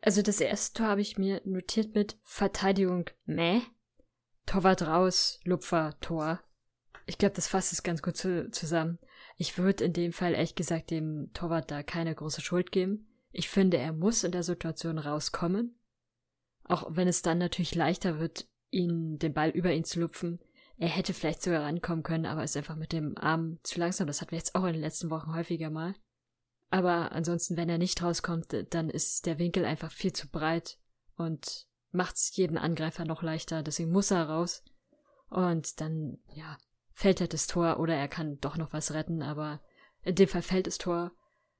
[0.00, 3.60] Also das erste Tor habe ich mir notiert mit Verteidigung meh,
[4.46, 6.40] Torwart raus, Lupfer, Tor.
[7.06, 8.98] Ich glaube, das fasst es ganz gut zu, zusammen.
[9.36, 13.08] Ich würde in dem Fall ehrlich gesagt dem Torwart da keine große Schuld geben.
[13.32, 15.78] Ich finde, er muss in der Situation rauskommen.
[16.64, 20.40] Auch wenn es dann natürlich leichter wird, ihn, den Ball über ihn zu lupfen.
[20.78, 24.06] Er hätte vielleicht sogar rankommen können, aber ist einfach mit dem Arm zu langsam.
[24.06, 25.94] Das hatten wir jetzt auch in den letzten Wochen häufiger mal.
[26.70, 30.78] Aber ansonsten, wenn er nicht rauskommt, dann ist der Winkel einfach viel zu breit
[31.16, 33.62] und macht's jeden Angreifer noch leichter.
[33.62, 34.62] Deswegen muss er raus.
[35.28, 36.56] Und dann, ja,
[36.92, 39.60] fällt halt das Tor oder er kann doch noch was retten, aber
[40.02, 41.12] in dem Fall fällt das Tor.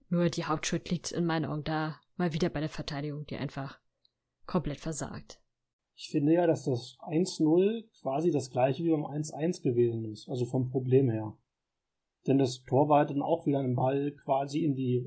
[0.09, 3.79] Nur die Hauptschuld liegt in meinen Augen da mal wieder bei der Verteidigung, die einfach
[4.47, 5.41] komplett versagt.
[6.03, 10.47] Ich finde ja, dass das 1-0 quasi das gleiche wie beim 1-1 gewesen ist, also
[10.47, 11.37] vom Problem her.
[12.27, 15.05] Denn das Tor war dann auch wieder ein Ball quasi in die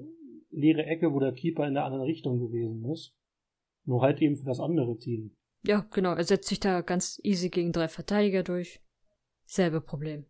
[0.51, 3.15] leere Ecke, wo der Keeper in der anderen Richtung gewesen ist.
[3.85, 5.35] Nur halt eben für das andere Team.
[5.63, 6.13] Ja, genau.
[6.13, 8.79] Er setzt sich da ganz easy gegen drei Verteidiger durch.
[9.45, 10.27] Selbe Problem.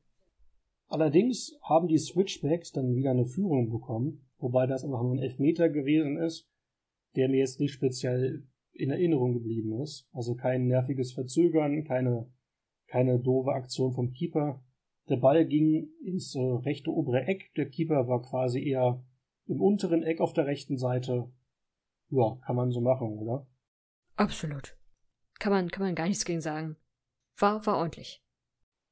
[0.88, 5.68] Allerdings haben die Switchbacks dann wieder eine Führung bekommen, wobei das einfach nur ein Elfmeter
[5.68, 6.50] gewesen ist,
[7.18, 10.08] der mir jetzt nicht speziell in Erinnerung geblieben ist.
[10.12, 12.30] Also kein nerviges Verzögern, keine,
[12.88, 14.64] keine doofe Aktion vom Keeper.
[15.10, 17.54] Der Ball ging ins äh, rechte obere Eck.
[17.56, 19.04] Der Keeper war quasi eher
[19.46, 21.32] im unteren Eck auf der rechten Seite.
[22.10, 23.48] Ja, kann man so machen, oder?
[24.16, 24.78] Absolut.
[25.40, 26.78] Kann man, kann man gar nichts gegen sagen.
[27.38, 28.24] War, war ordentlich.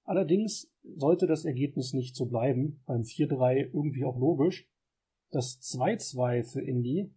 [0.03, 4.67] Allerdings sollte das Ergebnis nicht so bleiben, beim 4-3 irgendwie auch logisch.
[5.29, 7.13] Das 2-2 für Indy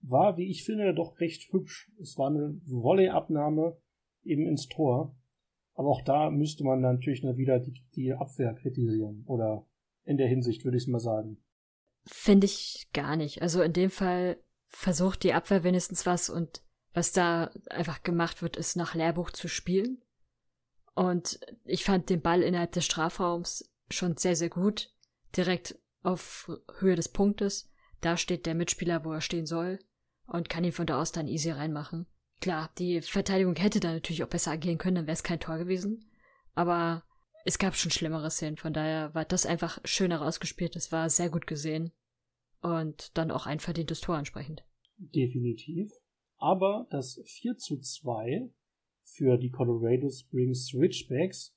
[0.00, 1.90] war, wie ich finde, doch recht hübsch.
[2.00, 3.76] Es war eine Volley-Abnahme
[4.22, 5.16] eben ins Tor.
[5.74, 9.24] Aber auch da müsste man natürlich wieder die, die Abwehr kritisieren.
[9.26, 9.66] Oder
[10.04, 11.42] in der Hinsicht würde ich es mal sagen.
[12.04, 13.42] Finde ich gar nicht.
[13.42, 16.62] Also in dem Fall versucht die Abwehr wenigstens was und
[16.94, 20.02] was da einfach gemacht wird, ist nach Lehrbuch zu spielen.
[20.94, 24.92] Und ich fand den Ball innerhalb des Strafraums schon sehr, sehr gut.
[25.36, 27.70] Direkt auf Höhe des Punktes.
[28.00, 29.78] Da steht der Mitspieler, wo er stehen soll
[30.28, 32.06] und kann ihn von da aus dann easy reinmachen.
[32.40, 35.58] Klar, die Verteidigung hätte da natürlich auch besser agieren können, dann wäre es kein Tor
[35.58, 36.04] gewesen.
[36.54, 37.02] Aber
[37.44, 41.30] es gab schon schlimmere Szenen, von daher war das einfach schön herausgespielt, es war sehr
[41.30, 41.92] gut gesehen.
[42.60, 44.64] Und dann auch ein verdientes Tor entsprechend.
[44.98, 45.92] Definitiv.
[46.36, 48.50] Aber das 4 zu 2
[49.04, 51.54] für die Colorado Springs Ridgebacks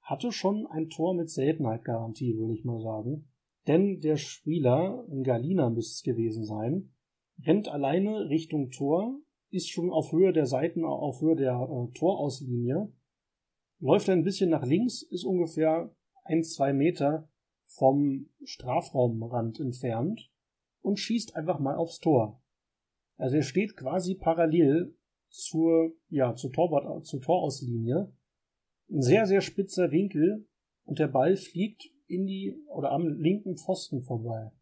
[0.00, 3.28] hatte schon ein Tor mit Seltenheitgarantie, würde ich mal sagen.
[3.66, 6.93] Denn der Spieler, ein Galina müsste es gewesen sein,
[7.42, 9.18] rennt alleine Richtung Tor,
[9.50, 12.92] ist schon auf Höhe der Seiten, auf Höhe der äh, Torauslinie,
[13.78, 15.94] läuft ein bisschen nach links, ist ungefähr
[16.24, 17.28] ein, zwei Meter
[17.66, 20.30] vom Strafraumrand entfernt
[20.80, 22.42] und schießt einfach mal aufs Tor.
[23.16, 24.96] Also er steht quasi parallel
[25.28, 28.12] zur, ja, zur, Torwart, zur Torauslinie.
[28.90, 30.48] Ein sehr, sehr spitzer Winkel
[30.84, 34.52] und der Ball fliegt in die oder am linken Pfosten vorbei.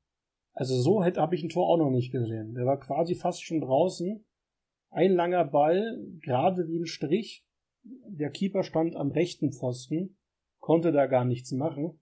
[0.55, 2.55] Also so habe ich ein Tor auch noch nicht gesehen.
[2.55, 4.25] Der war quasi fast schon draußen.
[4.91, 7.47] Ein langer Ball, gerade wie ein Strich.
[7.83, 10.19] Der Keeper stand am rechten Pfosten,
[10.61, 12.01] konnte da gar nichts machen.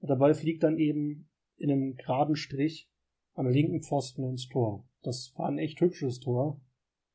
[0.00, 2.90] Und der Ball fliegt dann eben in einem geraden Strich
[3.34, 4.88] am linken Pfosten ins Tor.
[5.02, 6.60] Das war ein echt hübsches Tor.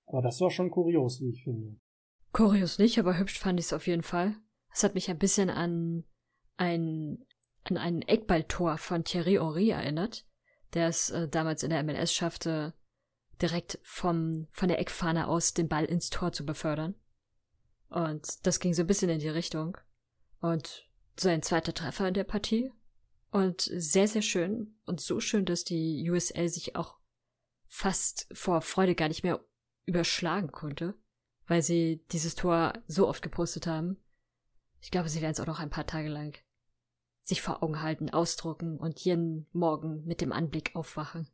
[0.05, 1.77] Aber das war schon kurios, wie ich finde.
[2.31, 4.35] Kurios nicht, aber hübsch fand ich es auf jeden Fall.
[4.71, 6.03] Es hat mich ein bisschen an
[6.57, 7.25] ein,
[7.63, 10.25] an ein Eckballtor von Thierry Henry erinnert,
[10.75, 12.73] der es äh, damals in der MLS schaffte,
[13.41, 16.95] direkt vom, von der Eckfahne aus den Ball ins Tor zu befördern.
[17.89, 19.77] Und das ging so ein bisschen in die Richtung.
[20.39, 22.71] Und sein zweiter Treffer in der Partie.
[23.31, 24.77] Und sehr, sehr schön.
[24.85, 26.97] Und so schön, dass die USL sich auch
[27.67, 29.43] fast vor Freude gar nicht mehr
[29.85, 30.95] überschlagen konnte,
[31.47, 33.97] weil sie dieses Tor so oft gepostet haben.
[34.81, 36.37] Ich glaube, sie werden es auch noch ein paar Tage lang
[37.25, 41.27] sich vor Augen halten, ausdrucken und jeden Morgen mit dem Anblick aufwachen.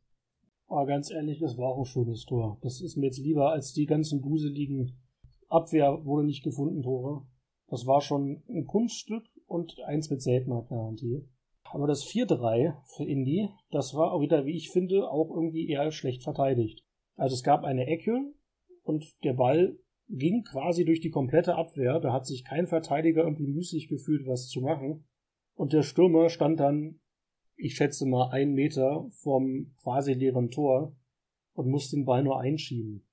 [0.66, 2.58] Aber ganz ehrlich, das war auch ein schönes Tor.
[2.62, 4.98] Das ist mir jetzt lieber als die ganzen duseligen
[5.48, 7.26] Abwehr wurde nicht gefunden Tore.
[7.68, 11.28] Das war schon ein Kunststück und eins mit Seltenheitgarantie.
[11.64, 15.90] Aber das 4-3 für Indy, das war auch wieder, wie ich finde, auch irgendwie eher
[15.90, 16.84] schlecht verteidigt.
[17.16, 18.18] Also es gab eine Ecke
[18.82, 19.78] und der Ball
[20.08, 22.00] ging quasi durch die komplette Abwehr.
[22.00, 25.04] Da hat sich kein Verteidiger irgendwie müßig gefühlt, was zu machen.
[25.54, 27.00] Und der Stürmer stand dann,
[27.56, 30.96] ich schätze mal, einen Meter vom quasi leeren Tor
[31.54, 33.06] und musste den Ball nur einschieben.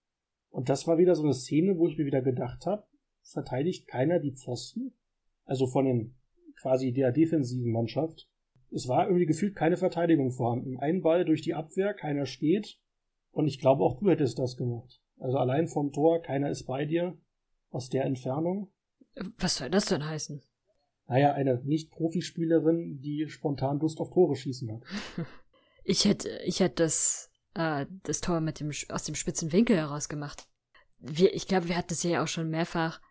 [0.50, 2.86] Und das war wieder so eine Szene, wo ich mir wieder gedacht habe,
[3.22, 4.94] verteidigt keiner die Pfosten?
[5.46, 6.16] Also von den
[6.62, 8.28] quasi der defensiven Mannschaft.
[8.72, 10.78] Es war irgendwie gefühlt keine Verteidigung vorhanden.
[10.78, 12.80] Ein Ball durch die Abwehr, keiner steht.
[13.32, 15.02] Und ich glaube, auch du hättest das gemacht.
[15.18, 17.18] Also allein vom Tor, keiner ist bei dir.
[17.72, 18.72] Aus der Entfernung.
[19.38, 20.42] Was soll das denn heißen?
[21.10, 24.84] Naja, eine Nicht-Profispielerin, die spontan Lust auf Tore schießen hat.
[25.86, 30.08] Ich hätte, ich hätte das, äh, das Tor mit dem, aus dem spitzen Winkel heraus
[30.08, 30.48] gemacht.
[31.00, 33.02] Wir, ich glaube, wir hatten es ja auch schon mehrfach.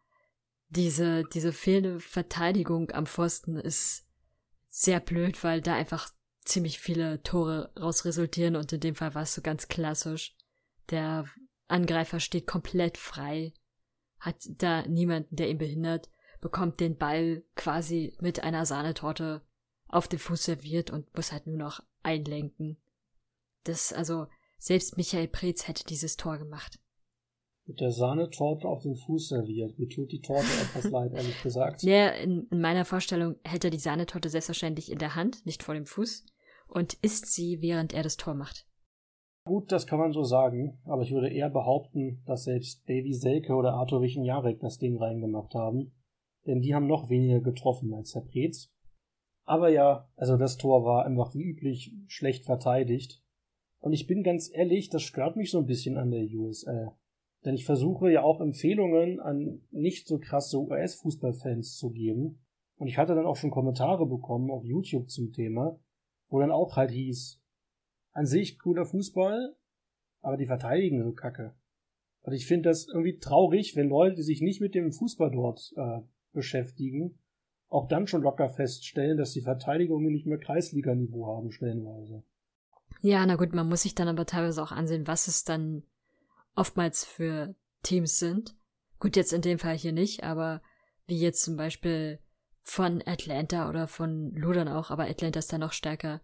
[0.69, 4.07] Diese, diese fehlende Verteidigung am Pfosten ist
[4.67, 6.09] sehr blöd, weil da einfach
[6.45, 10.37] ziemlich viele Tore raus resultieren und in dem Fall war es so ganz klassisch.
[10.91, 11.25] Der
[11.67, 13.55] Angreifer steht komplett frei,
[14.21, 19.43] hat da niemanden, der ihn behindert, bekommt den Ball quasi mit einer Sahnetorte
[19.89, 22.77] auf den Fuß serviert und muss halt nur noch einlenken.
[23.65, 24.27] Das, also,
[24.59, 26.79] selbst Michael Preetz hätte dieses Tor gemacht.
[27.67, 29.79] Mit der Sahnetorte auf den Fuß serviert.
[29.79, 31.83] Mir tut die Torte etwas leid, ehrlich gesagt.
[31.83, 35.75] Ja, in, in meiner Vorstellung hält er die Sahnetorte selbstverständlich in der Hand, nicht vor
[35.75, 36.25] dem Fuß,
[36.69, 38.67] und isst sie, während er das Tor macht.
[39.45, 43.55] Gut, das kann man so sagen, aber ich würde eher behaupten, dass selbst Davy Selke
[43.55, 45.93] oder Arthur Wichenjarek das Ding reingemacht haben,
[46.49, 48.73] denn die haben noch weniger getroffen als Herr Preetz.
[49.45, 53.23] Aber ja, also das Tor war einfach wie üblich schlecht verteidigt.
[53.81, 56.91] Und ich bin ganz ehrlich, das stört mich so ein bisschen an der USL.
[57.45, 62.45] Denn ich versuche ja auch Empfehlungen an nicht so krasse US-Fußballfans zu geben.
[62.77, 65.79] Und ich hatte dann auch schon Kommentare bekommen auf YouTube zum Thema,
[66.29, 67.41] wo dann auch halt hieß,
[68.13, 69.55] an sich cooler Fußball,
[70.21, 71.55] aber die verteidigen so kacke.
[72.23, 76.01] Und ich finde das irgendwie traurig, wenn Leute sich nicht mit dem Fußball dort äh,
[76.33, 77.19] beschäftigen,
[77.69, 82.23] auch dann schon locker feststellen, dass die Verteidigungen nicht mehr Kreisliganiveau haben, stellenweise.
[83.01, 85.85] Ja, na gut, man muss sich dann aber teilweise auch ansehen, was es dann
[86.55, 88.57] oftmals für Teams sind.
[88.99, 90.63] Gut, jetzt in dem Fall hier nicht, aber
[91.07, 92.19] wie jetzt zum Beispiel
[92.63, 96.21] von Atlanta oder von Ludern auch, aber Atlanta ist da noch stärker.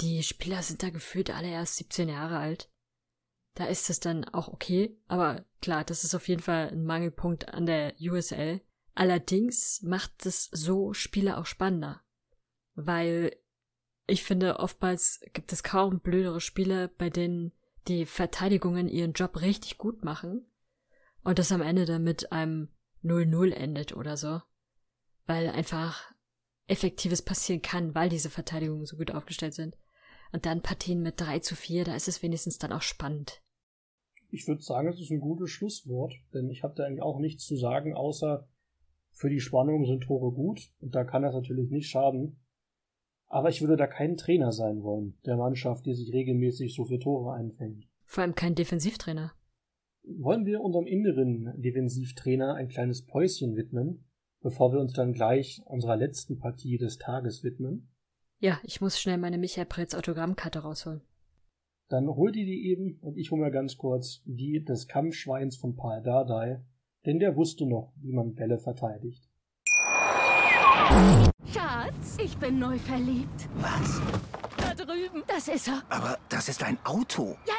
[0.00, 2.68] Die Spieler sind da gefühlt alle erst 17 Jahre alt.
[3.54, 7.48] Da ist es dann auch okay, aber klar, das ist auf jeden Fall ein Mangelpunkt
[7.50, 8.60] an der USL.
[8.94, 12.02] Allerdings macht es so Spiele auch spannender.
[12.74, 13.36] Weil
[14.06, 17.52] ich finde, oftmals gibt es kaum blödere Spiele, bei denen
[17.88, 20.46] die Verteidigungen ihren Job richtig gut machen
[21.24, 22.68] und das am Ende dann mit einem
[23.02, 24.40] 0-0 endet oder so.
[25.26, 26.12] Weil einfach
[26.66, 29.76] Effektives passieren kann, weil diese Verteidigungen so gut aufgestellt sind.
[30.32, 33.42] Und dann Partien mit 3 zu 4, da ist es wenigstens dann auch spannend.
[34.30, 37.44] Ich würde sagen, es ist ein gutes Schlusswort, denn ich habe da eigentlich auch nichts
[37.44, 38.48] zu sagen, außer
[39.22, 42.40] für die Spannung sind Tore gut und da kann das natürlich nicht schaden.
[43.28, 46.98] Aber ich würde da kein Trainer sein wollen, der Mannschaft, die sich regelmäßig so viele
[46.98, 47.88] Tore einfängt.
[48.04, 49.32] Vor allem kein Defensivtrainer.
[50.18, 54.08] Wollen wir unserem inneren Defensivtrainer ein kleines Päuschen widmen,
[54.40, 57.92] bevor wir uns dann gleich unserer letzten Partie des Tages widmen?
[58.40, 61.02] Ja, ich muss schnell meine Michael Pretz Autogrammkarte rausholen.
[61.88, 65.76] Dann hol dir die eben und ich hole mir ganz kurz die des Kampfschweins von
[65.76, 66.64] Paul Dardai,
[67.04, 69.28] denn der wusste noch, wie man Bälle verteidigt.
[71.52, 73.48] Schatz, ich bin neu verliebt.
[73.56, 74.00] Was?
[74.56, 75.22] Da drüben.
[75.26, 75.82] Das ist er.
[75.88, 77.36] Aber das ist ein Auto.
[77.46, 77.54] Ja,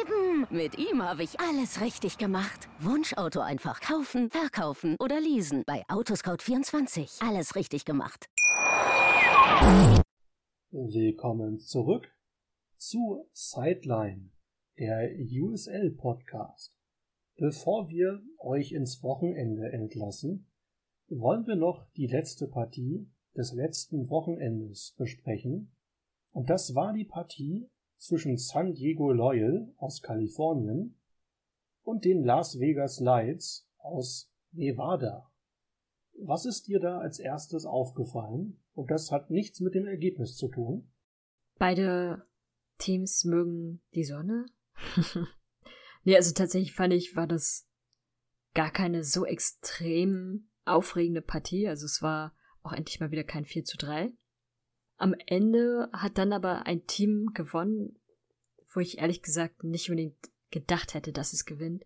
[0.00, 0.46] eben.
[0.50, 2.68] Mit ihm habe ich alles richtig gemacht.
[2.80, 5.64] Wunschauto einfach kaufen, verkaufen oder leasen.
[5.66, 7.26] Bei Autoscout24.
[7.26, 8.26] Alles richtig gemacht.
[10.70, 12.08] Willkommen zurück
[12.76, 14.30] zu Sideline,
[14.78, 16.75] der USL Podcast.
[17.36, 20.46] Bevor wir euch ins Wochenende entlassen,
[21.08, 25.76] wollen wir noch die letzte Partie des letzten Wochenendes besprechen.
[26.32, 27.68] Und das war die Partie
[27.98, 30.98] zwischen San Diego Loyal aus Kalifornien
[31.82, 35.30] und den Las Vegas Lights aus Nevada.
[36.18, 38.62] Was ist dir da als erstes aufgefallen?
[38.72, 40.90] Und das hat nichts mit dem Ergebnis zu tun.
[41.58, 42.26] Beide
[42.78, 44.46] Teams mögen die Sonne.
[46.06, 47.68] nee, also tatsächlich fand ich, war das
[48.54, 51.68] gar keine so extrem aufregende Partie.
[51.68, 54.12] Also es war auch endlich mal wieder kein 4 zu 3.
[54.96, 57.98] Am Ende hat dann aber ein Team gewonnen,
[58.72, 60.16] wo ich ehrlich gesagt nicht unbedingt
[60.50, 61.84] gedacht hätte, dass es gewinnt,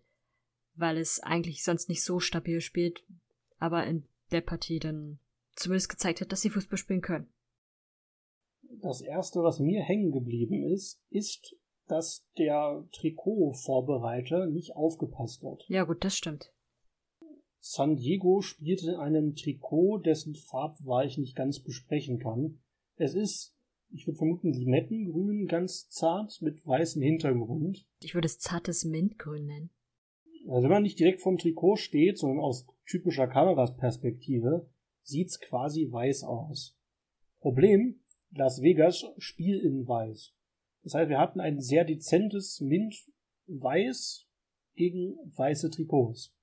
[0.75, 3.03] weil es eigentlich sonst nicht so stabil spielt,
[3.57, 5.19] aber in der Partie dann
[5.55, 7.27] zumindest gezeigt hat, dass sie Fußball spielen können.
[8.81, 11.55] Das erste, was mir hängen geblieben ist, ist,
[11.91, 15.65] dass der Trikotvorbereiter nicht aufgepasst hat.
[15.67, 16.53] Ja, gut, das stimmt.
[17.59, 22.59] San Diego spielte in einem Trikot, dessen Farbwahl ich nicht ganz besprechen kann.
[22.95, 23.53] Es ist,
[23.91, 27.85] ich würde vermuten, Limettengrün, ganz zart mit weißem Hintergrund.
[27.99, 29.69] Ich würde es zartes Mintgrün nennen.
[30.47, 34.65] Also wenn man nicht direkt vom Trikot steht, sondern aus typischer Kamerasperspektive,
[35.03, 36.77] sieht's quasi weiß aus.
[37.41, 37.99] Problem,
[38.31, 40.33] Las Vegas Spiel in weiß.
[40.83, 44.27] Das heißt, wir hatten ein sehr dezentes Mint-Weiß
[44.75, 46.35] gegen weiße Trikots.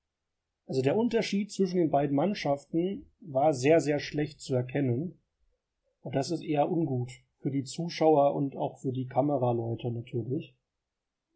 [0.67, 5.19] Also der Unterschied zwischen den beiden Mannschaften war sehr, sehr schlecht zu erkennen.
[6.01, 10.55] Und das ist eher ungut für die Zuschauer und auch für die Kameraleute natürlich.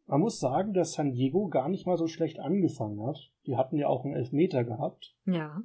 [0.05, 3.31] Man muss sagen, dass San Diego gar nicht mal so schlecht angefangen hat.
[3.45, 5.15] Die hatten ja auch einen Elfmeter gehabt.
[5.25, 5.61] Ja.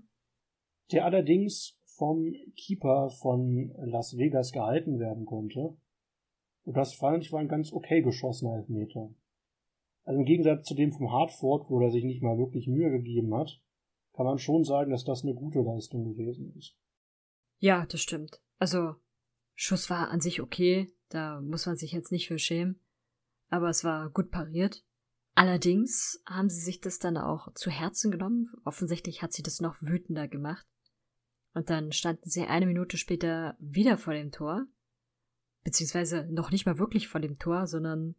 [0.93, 5.77] Der allerdings vom Keeper von Las Vegas gehalten werden konnte.
[6.69, 9.09] Und das fand ich war ein ganz okay geschossener Elfmeter.
[10.05, 13.35] Also im Gegensatz zu dem vom Hartford, wo er sich nicht mal wirklich Mühe gegeben
[13.35, 13.63] hat,
[14.13, 16.77] kann man schon sagen, dass das eine gute Leistung gewesen ist.
[17.59, 18.43] Ja, das stimmt.
[18.59, 18.97] Also,
[19.55, 22.79] Schuss war an sich okay, da muss man sich jetzt nicht für schämen,
[23.49, 24.85] aber es war gut pariert.
[25.35, 28.53] Allerdings haben sie sich das dann auch zu Herzen genommen.
[28.67, 30.67] Offensichtlich hat sie das noch wütender gemacht.
[31.55, 34.67] Und dann standen sie eine Minute später wieder vor dem Tor.
[35.69, 38.15] Beziehungsweise noch nicht mal wirklich vor dem Tor, sondern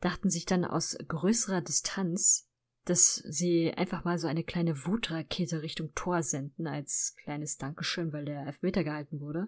[0.00, 2.50] dachten sich dann aus größerer Distanz,
[2.86, 8.24] dass sie einfach mal so eine kleine Wutrakete Richtung Tor senden, als kleines Dankeschön, weil
[8.24, 9.46] der Elfmeter gehalten wurde.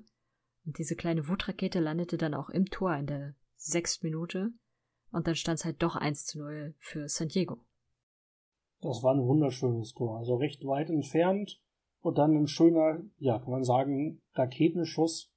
[0.65, 4.53] Und diese kleine Wutrakete landete dann auch im Tor in der sechsten Minute.
[5.11, 7.59] Und dann stand es halt doch 1 zu 0 für San Diego.
[8.81, 10.19] Das war ein wunderschönes Tor.
[10.19, 11.61] Also recht weit entfernt
[12.01, 15.33] und dann ein schöner, ja, kann man sagen, Raketenschuss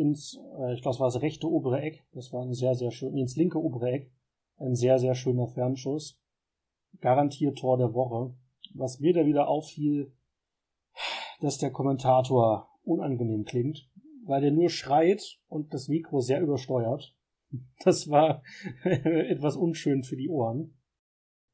[0.00, 2.04] ins, äh, ich glaube, es war das rechte obere Eck.
[2.12, 4.10] Das war ein sehr, sehr schön, ins linke obere Eck.
[4.56, 6.18] Ein sehr, sehr schöner Fernschuss.
[7.00, 8.34] Garantiert Tor der Woche.
[8.74, 10.12] Was mir da wieder auffiel,
[11.40, 13.88] dass der Kommentator unangenehm klingt,
[14.24, 17.14] weil der nur schreit und das Mikro sehr übersteuert.
[17.84, 18.42] Das war
[18.84, 20.78] etwas unschön für die Ohren.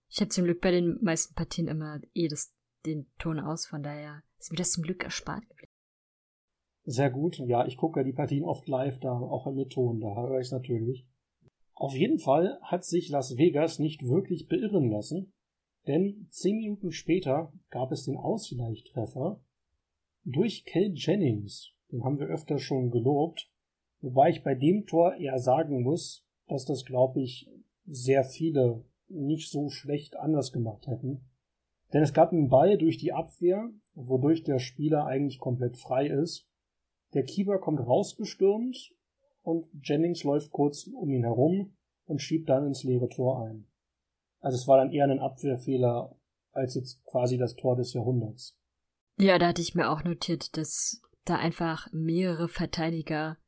[0.08, 3.82] Ich habe zum Glück bei den meisten Partien immer eh das, den Ton aus, von
[3.82, 5.44] daher ist mir das zum Glück erspart.
[6.88, 7.38] Sehr gut.
[7.38, 10.46] Ja, ich gucke ja die Partien oft live, da auch mit Ton, da höre ich
[10.46, 11.04] es natürlich.
[11.74, 15.32] Auf jeden Fall hat sich Las Vegas nicht wirklich beirren lassen,
[15.88, 19.40] denn zehn Minuten später gab es den Ausgleichstreffer
[20.24, 21.72] durch Kel Jennings.
[21.90, 23.50] Den haben wir öfter schon gelobt,
[24.00, 27.50] wobei ich bei dem Tor eher sagen muss, dass das, glaube ich,
[27.84, 31.28] sehr viele nicht so schlecht anders gemacht hätten.
[31.92, 36.48] Denn es gab einen Ball durch die Abwehr, wodurch der Spieler eigentlich komplett frei ist.
[37.16, 38.92] Der Keeper kommt rausgestürmt
[39.40, 43.66] und Jennings läuft kurz um ihn herum und schiebt dann ins leere Tor ein.
[44.40, 46.14] Also es war dann eher ein Abwehrfehler
[46.52, 48.54] als jetzt quasi das Tor des Jahrhunderts.
[49.16, 53.38] Ja, da hatte ich mir auch notiert, dass da einfach mehrere Verteidiger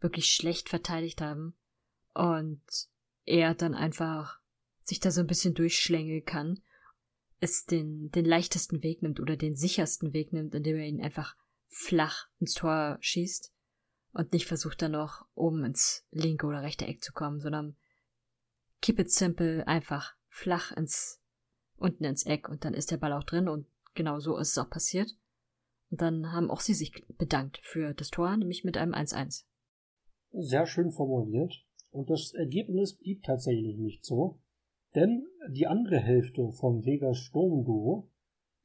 [0.00, 1.54] wirklich schlecht verteidigt haben
[2.14, 2.60] und
[3.24, 4.40] er dann einfach
[4.82, 6.60] sich da so ein bisschen durchschlängeln kann,
[7.38, 11.36] es den, den leichtesten Weg nimmt oder den sichersten Weg nimmt, indem er ihn einfach
[11.72, 13.52] flach ins Tor schießt
[14.12, 17.76] und nicht versucht dann noch oben ins linke oder rechte Eck zu kommen, sondern
[18.80, 21.20] keep it simple, einfach flach ins,
[21.76, 24.58] unten ins Eck und dann ist der Ball auch drin und genau so ist es
[24.58, 25.10] auch passiert.
[25.90, 29.44] Und dann haben auch sie sich bedankt für das Tor, nämlich mit einem 1-1.
[30.32, 31.66] Sehr schön formuliert.
[31.90, 34.40] Und das Ergebnis blieb tatsächlich nicht so.
[34.94, 38.10] Denn die andere Hälfte vom Vegas Sturmduo,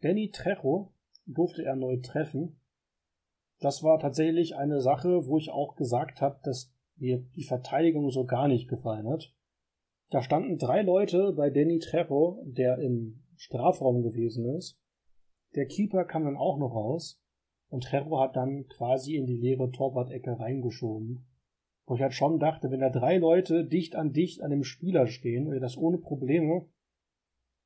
[0.02, 0.94] Danny Trejo,
[1.26, 2.62] durfte erneut treffen.
[3.60, 8.26] Das war tatsächlich eine Sache, wo ich auch gesagt habe, dass mir die Verteidigung so
[8.26, 9.34] gar nicht gefallen hat.
[10.10, 14.80] Da standen drei Leute bei Danny Trejo, der im Strafraum gewesen ist.
[15.56, 17.22] Der Keeper kam dann auch noch raus
[17.70, 21.26] und Trejo hat dann quasi in die leere Torwart-Ecke reingeschoben.
[21.86, 25.08] Wo ich halt schon dachte, wenn da drei Leute dicht an dicht an dem Spieler
[25.08, 26.66] stehen und er das ohne Probleme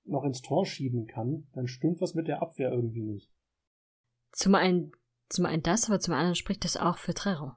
[0.05, 3.31] noch ins Tor schieben kann, dann stimmt was mit der Abwehr irgendwie nicht.
[4.31, 4.91] Zum einen,
[5.31, 7.53] zum einen das, aber zum anderen spricht das auch für Trero.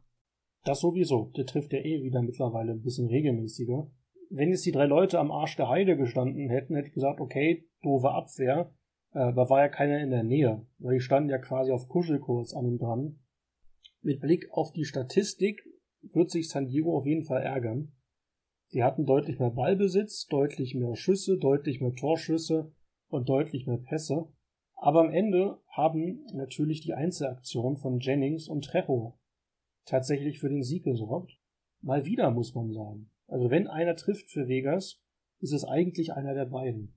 [0.64, 1.30] Das sowieso.
[1.36, 3.90] Der trifft ja eh wieder mittlerweile ein bisschen regelmäßiger.
[4.30, 7.68] Wenn jetzt die drei Leute am Arsch der Heide gestanden hätten, hätte ich gesagt, okay,
[7.82, 8.72] doofe Abwehr.
[9.12, 10.66] Äh, da war ja keiner in der Nähe.
[10.78, 13.20] Weil die standen ja quasi auf Kuschelkurs an ihm dran.
[14.00, 15.62] Mit Blick auf die Statistik
[16.12, 17.92] wird sich San Diego auf jeden Fall ärgern.
[18.72, 22.72] Die hatten deutlich mehr Ballbesitz, deutlich mehr Schüsse, deutlich mehr Torschüsse
[23.08, 24.28] und deutlich mehr Pässe.
[24.84, 29.18] Aber am Ende haben natürlich die Einzelaktionen von Jennings und Trejo
[29.86, 31.40] tatsächlich für den Sieg gesorgt.
[31.80, 33.10] Mal wieder, muss man sagen.
[33.26, 35.00] Also wenn einer trifft für Vegas,
[35.40, 36.94] ist es eigentlich einer der beiden.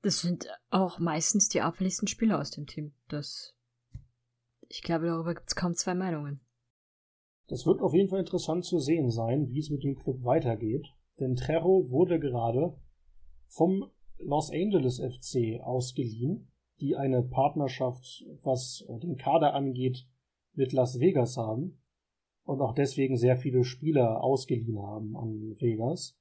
[0.00, 2.94] Das sind auch meistens die auffälligsten Spieler aus dem Team.
[3.08, 3.54] Das,
[4.66, 6.40] ich glaube, darüber gibt es kaum zwei Meinungen.
[7.48, 10.86] Das wird auf jeden Fall interessant zu sehen sein, wie es mit dem Club weitergeht.
[11.18, 12.74] Denn Trejo wurde gerade
[13.48, 16.50] vom Los Angeles FC ausgeliehen,
[16.80, 20.06] die eine Partnerschaft, was den Kader angeht,
[20.54, 21.80] mit Las Vegas haben
[22.44, 26.18] und auch deswegen sehr viele Spieler ausgeliehen haben an Vegas.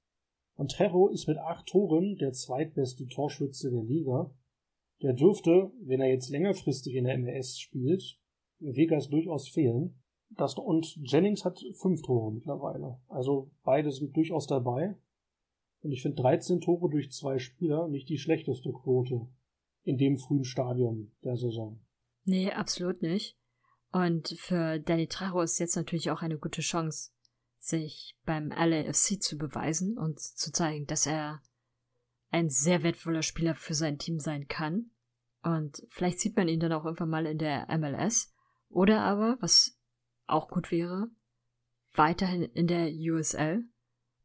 [0.56, 4.30] Und Trejo ist mit acht Toren der zweitbeste Torschütze der Liga.
[5.02, 8.20] Der dürfte, wenn er jetzt längerfristig in der MLS spielt,
[8.60, 10.02] Vegas durchaus fehlen.
[10.32, 13.00] Das, und Jennings hat fünf Tore mittlerweile.
[13.08, 14.96] Also beide sind durchaus dabei.
[15.82, 19.28] Und ich finde 13 Tore durch zwei Spieler nicht die schlechteste Quote
[19.84, 21.80] in dem frühen Stadium der Saison.
[22.26, 23.38] Nee, absolut nicht.
[23.92, 27.12] Und für Danny Trejo ist jetzt natürlich auch eine gute Chance,
[27.58, 31.42] sich beim LAFC zu beweisen und zu zeigen, dass er
[32.30, 34.92] ein sehr wertvoller Spieler für sein Team sein kann.
[35.42, 38.34] Und vielleicht sieht man ihn dann auch irgendwann mal in der MLS.
[38.70, 39.80] Oder aber, was
[40.28, 41.10] auch gut wäre,
[41.94, 43.64] weiterhin in der USL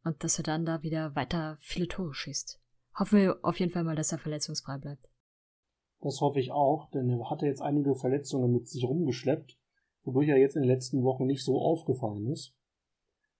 [0.04, 2.60] und dass er dann da wieder weiter viele Tore schießt.
[2.98, 5.08] Hoffen wir auf jeden Fall mal, dass er verletzungsfrei bleibt.
[6.04, 9.58] Das hoffe ich auch, denn er hatte jetzt einige Verletzungen mit sich rumgeschleppt,
[10.02, 12.54] wodurch er jetzt in den letzten Wochen nicht so aufgefallen ist.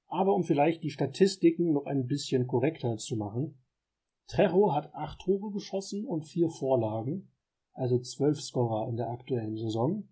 [0.07, 3.63] Aber um vielleicht die Statistiken noch ein bisschen korrekter zu machen,
[4.29, 7.31] Trejo hat acht Tore geschossen und vier Vorlagen,
[7.75, 10.09] also zwölf Scorer in der aktuellen Saison.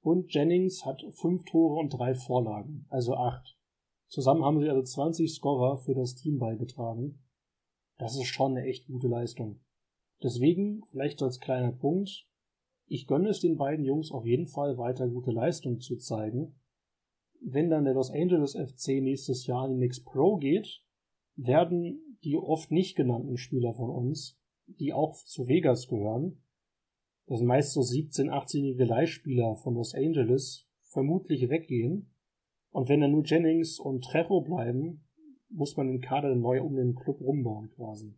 [0.00, 3.58] Und Jennings hat fünf Tore und drei Vorlagen, also acht.
[4.08, 7.22] Zusammen haben sie also 20 Scorer für das Team beigetragen.
[7.98, 9.60] Das ist schon eine echt gute Leistung.
[10.24, 12.26] Deswegen, vielleicht als kleiner Punkt,
[12.86, 16.58] ich gönne es den beiden Jungs auf jeden Fall weiter gute Leistung zu zeigen.
[17.40, 20.82] Wenn dann der Los Angeles FC nächstes Jahr in die Next Pro geht,
[21.36, 26.42] werden die oft nicht genannten Spieler von uns, die auch zu Vegas gehören,
[27.26, 32.10] das sind meist so 17-, 18-jährige Leihspieler von Los Angeles, vermutlich weggehen.
[32.70, 35.06] Und wenn dann nur Jennings und Trejo bleiben,
[35.48, 38.14] muss man den Kader neu um den Club rumbauen quasi.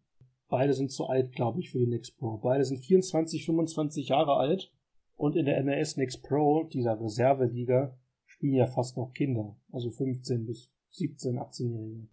[0.49, 2.39] Beide sind zu alt, glaube ich, für die Next Pro.
[2.39, 4.73] Beide sind 24, 25 Jahre alt
[5.17, 10.47] und in der MLS Next Pro, dieser Reserveliga, spielen ja fast noch Kinder, also 15
[10.47, 12.09] bis 17, 18-Jährige.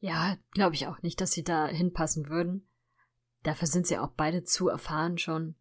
[0.00, 2.66] Ja, glaube ich auch nicht, dass sie da hinpassen würden.
[3.42, 5.56] Dafür sind sie auch beide zu erfahren schon.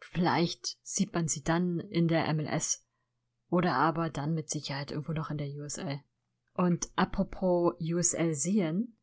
[0.00, 2.86] Vielleicht sieht man sie dann in der MLS
[3.50, 6.00] oder aber dann mit Sicherheit irgendwo noch in der USL.
[6.54, 8.97] Und apropos USL sehen,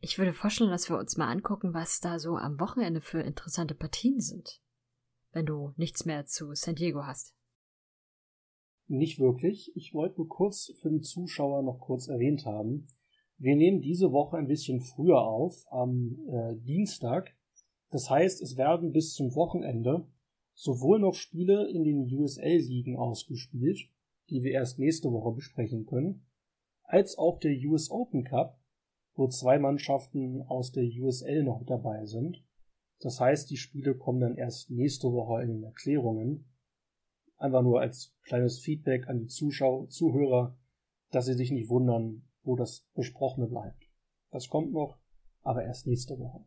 [0.00, 3.74] ich würde vorstellen, dass wir uns mal angucken, was da so am Wochenende für interessante
[3.74, 4.60] Partien sind.
[5.32, 7.34] Wenn du nichts mehr zu San Diego hast.
[8.86, 9.72] Nicht wirklich.
[9.74, 12.86] Ich wollte nur kurz für die Zuschauer noch kurz erwähnt haben,
[13.40, 17.36] Wir nehmen diese Woche ein bisschen früher auf, am äh, Dienstag.
[17.90, 20.08] Das heißt, es werden bis zum Wochenende
[20.54, 23.78] sowohl noch Spiele in den USL-Ligen ausgespielt,
[24.28, 26.26] die wir erst nächste Woche besprechen können,
[26.82, 28.58] als auch der US Open Cup,
[29.18, 32.40] wo zwei Mannschaften aus der USL noch dabei sind.
[33.00, 36.48] Das heißt, die Spiele kommen dann erst nächste Woche in den Erklärungen.
[37.36, 40.56] Einfach nur als kleines Feedback an die Zuschauer, Zuhörer,
[41.10, 43.90] dass sie sich nicht wundern, wo das Besprochene bleibt.
[44.30, 45.00] Das kommt noch,
[45.42, 46.46] aber erst nächste Woche.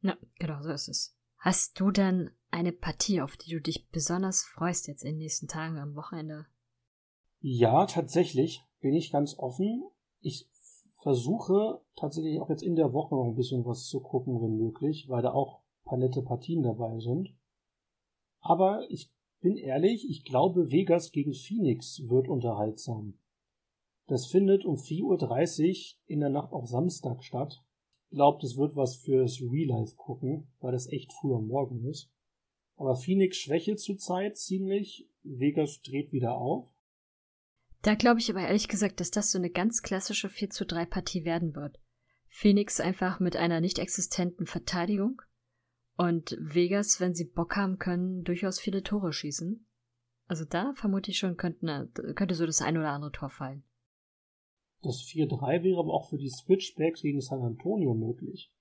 [0.00, 1.16] Na, genau so ist es.
[1.36, 5.46] Hast du denn eine Partie, auf die du dich besonders freust jetzt in den nächsten
[5.46, 6.46] Tagen am Wochenende?
[7.38, 9.84] Ja, tatsächlich bin ich ganz offen.
[10.20, 10.50] Ich
[11.06, 15.08] versuche tatsächlich auch jetzt in der Woche noch ein bisschen was zu gucken, wenn möglich,
[15.08, 17.32] weil da auch nette Partien dabei sind.
[18.40, 23.20] Aber ich bin ehrlich, ich glaube, Vegas gegen Phoenix wird unterhaltsam.
[24.08, 27.62] Das findet um 4.30 Uhr in der Nacht auf Samstag statt.
[28.10, 31.84] Ich glaube, das wird was fürs Real Life gucken, weil das echt früh am Morgen
[31.84, 32.10] ist.
[32.74, 35.08] Aber Phoenix schwächelt zurzeit ziemlich.
[35.22, 36.68] Vegas dreht wieder auf.
[37.82, 40.86] Da glaube ich aber ehrlich gesagt, dass das so eine ganz klassische 4 zu 3
[40.86, 41.78] Partie werden wird.
[42.28, 45.22] Phoenix einfach mit einer nicht existenten Verteidigung
[45.96, 49.66] und Vegas, wenn sie Bock haben können, durchaus viele Tore schießen.
[50.26, 53.64] Also da vermute ich schon, könnte, könnte so das ein oder andere Tor fallen.
[54.82, 58.52] Das 4-3 wäre aber auch für die Switchbacks gegen San Antonio möglich.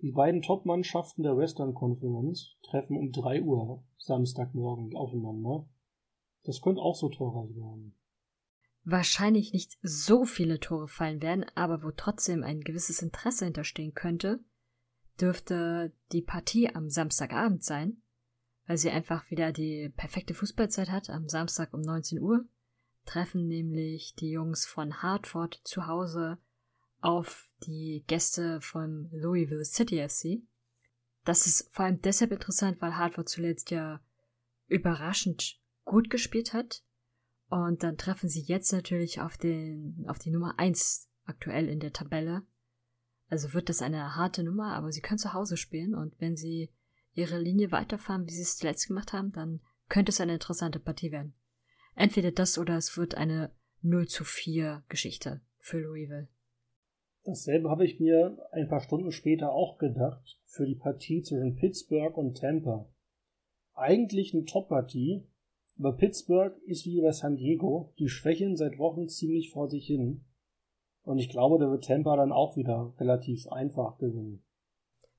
[0.00, 5.68] Die beiden Top-Mannschaften der Western Conference treffen um 3 Uhr Samstagmorgen aufeinander.
[6.44, 7.94] Das könnte auch so torreich werden.
[8.84, 14.40] Wahrscheinlich nicht so viele Tore fallen werden, aber wo trotzdem ein gewisses Interesse hinterstehen könnte,
[15.20, 18.02] dürfte die Partie am Samstagabend sein,
[18.66, 22.44] weil sie einfach wieder die perfekte Fußballzeit hat am Samstag um 19 Uhr
[23.04, 26.38] treffen nämlich die Jungs von Hartford zu Hause
[27.00, 30.42] auf die Gäste von Louisville City FC.
[31.24, 34.00] Das ist vor allem deshalb interessant, weil Hartford zuletzt ja
[34.68, 36.82] überraschend gut gespielt hat.
[37.52, 41.92] Und dann treffen sie jetzt natürlich auf den, auf die Nummer eins aktuell in der
[41.92, 42.46] Tabelle.
[43.28, 46.70] Also wird das eine harte Nummer, aber sie können zu Hause spielen und wenn sie
[47.12, 51.12] ihre Linie weiterfahren, wie sie es zuletzt gemacht haben, dann könnte es eine interessante Partie
[51.12, 51.34] werden.
[51.94, 56.28] Entweder das oder es wird eine 0 zu 4 Geschichte für Louisville.
[57.24, 62.16] Dasselbe habe ich mir ein paar Stunden später auch gedacht für die Partie zwischen Pittsburgh
[62.16, 62.88] und Tampa.
[63.74, 65.28] Eigentlich eine Top-Partie,
[65.78, 70.24] aber Pittsburgh ist wie bei San Diego, die schwächeln seit Wochen ziemlich vor sich hin.
[71.02, 74.44] Und ich glaube, da wird Tampa dann auch wieder relativ einfach gewinnen.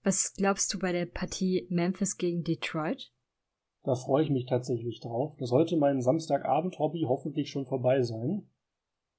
[0.04, 3.12] Was glaubst du bei der Partie Memphis gegen Detroit?
[3.84, 5.36] Da freue ich mich tatsächlich drauf.
[5.38, 8.50] Da sollte mein Samstagabend-Hobby hoffentlich schon vorbei sein.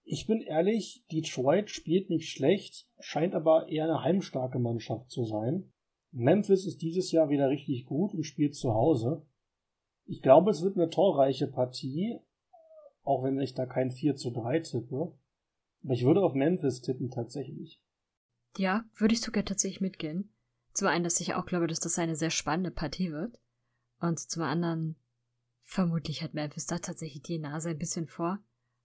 [0.04, 5.72] Ich bin ehrlich, Detroit spielt nicht schlecht, scheint aber eher eine heimstarke Mannschaft zu sein.
[6.12, 9.26] Memphis ist dieses Jahr wieder richtig gut und spielt zu Hause.
[10.06, 12.18] Ich glaube, es wird eine torreiche Partie,
[13.02, 15.12] auch wenn ich da kein 4 zu 3 tippe.
[15.82, 17.80] Aber ich würde auf Memphis tippen tatsächlich.
[18.56, 20.32] Ja, würde ich sogar tatsächlich mitgehen.
[20.72, 23.38] Zum einen, dass ich auch glaube, dass das eine sehr spannende Partie wird.
[24.00, 24.96] Und zum anderen,
[25.62, 28.38] vermutlich hat Memphis da tatsächlich die Nase ein bisschen vor.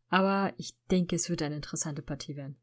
[0.09, 2.57] Aber ich denke, es wird eine interessante Partie werden.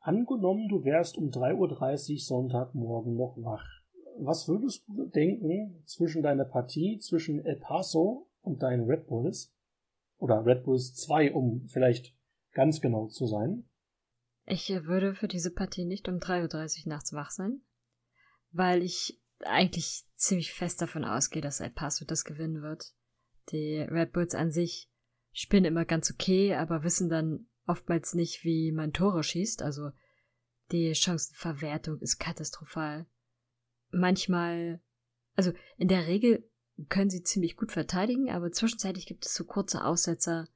[0.00, 3.81] Angenommen, du wärst um 3.30 Uhr Sonntagmorgen noch wach.
[4.18, 9.52] Was würdest du denken zwischen deiner Partie, zwischen El Paso und deinen Red Bulls?
[10.18, 12.14] Oder Red Bulls 2, um vielleicht
[12.52, 13.64] ganz genau zu sein?
[14.44, 17.62] Ich würde für diese Partie nicht um 3.30 Uhr nachts wach sein,
[18.50, 22.94] weil ich eigentlich ziemlich fest davon ausgehe, dass El Paso das gewinnen wird.
[23.50, 24.88] Die Red Bulls an sich
[25.32, 29.62] spielen immer ganz okay, aber wissen dann oftmals nicht, wie man Tore schießt.
[29.62, 29.90] Also
[30.70, 33.06] die Chancenverwertung ist katastrophal.
[33.92, 34.80] Manchmal,
[35.36, 36.48] also in der Regel
[36.88, 40.48] können sie ziemlich gut verteidigen, aber zwischenzeitlich gibt es so kurze Aussetzer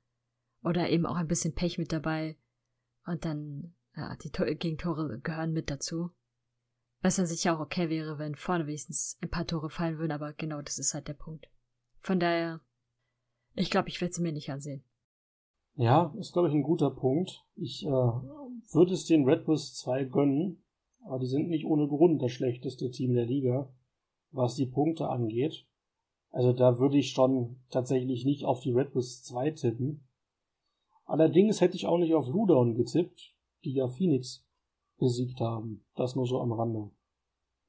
[0.62, 2.36] oder eben auch ein bisschen Pech mit dabei.
[3.04, 6.10] Und dann, ja, die Gegentore gehören mit dazu.
[7.02, 10.32] Was dann sicher auch okay wäre, wenn vorne wenigstens ein paar Tore fallen würden, aber
[10.32, 11.48] genau das ist halt der Punkt.
[12.00, 12.60] Von daher,
[13.54, 14.82] ich glaube, ich werde sie mir nicht ansehen.
[15.74, 17.44] Ja, ist, glaube ich, ein guter Punkt.
[17.54, 20.64] Ich äh, würde es den Red Bulls 2 gönnen,
[21.06, 23.72] aber die sind nicht ohne Grund das schlechteste Team der Liga,
[24.32, 25.66] was die Punkte angeht.
[26.30, 30.06] Also da würde ich schon tatsächlich nicht auf die Red Bulls 2 tippen.
[31.04, 33.34] Allerdings hätte ich auch nicht auf Ludown getippt,
[33.64, 34.44] die ja Phoenix
[34.98, 35.84] besiegt haben.
[35.94, 36.90] Das nur so am Rande.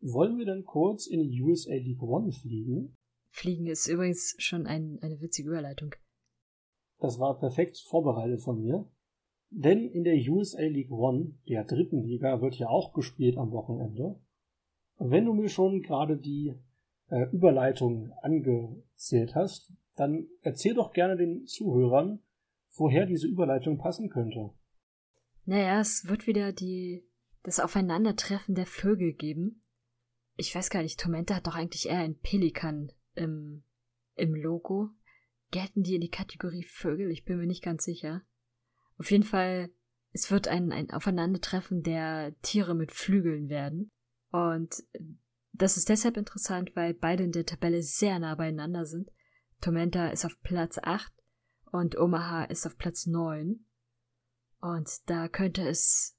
[0.01, 2.97] Wollen wir dann kurz in die USA League One fliegen?
[3.29, 5.93] Fliegen ist übrigens schon ein, eine witzige Überleitung.
[6.99, 8.89] Das war perfekt vorbereitet von mir.
[9.49, 14.19] Denn in der USA League One, der dritten Liga, wird ja auch gespielt am Wochenende.
[14.99, 16.53] Wenn du mir schon gerade die
[17.09, 22.19] äh, Überleitung angezählt hast, dann erzähl doch gerne den Zuhörern,
[22.75, 24.51] woher diese Überleitung passen könnte.
[25.45, 27.05] Naja, es wird wieder die,
[27.43, 29.61] das Aufeinandertreffen der Vögel geben.
[30.35, 33.63] Ich weiß gar nicht, Tormenta hat doch eigentlich eher ein Pelikan im,
[34.15, 34.89] im Logo.
[35.51, 37.09] Gelten die in die Kategorie Vögel?
[37.09, 38.23] Ich bin mir nicht ganz sicher.
[38.97, 39.69] Auf jeden Fall,
[40.11, 43.91] es wird ein, ein Aufeinandertreffen der Tiere mit Flügeln werden.
[44.31, 44.83] Und
[45.53, 49.09] das ist deshalb interessant, weil beide in der Tabelle sehr nah beieinander sind.
[49.61, 51.11] Tormenta ist auf Platz 8
[51.71, 53.65] und Omaha ist auf Platz 9.
[54.59, 56.17] Und da könnte es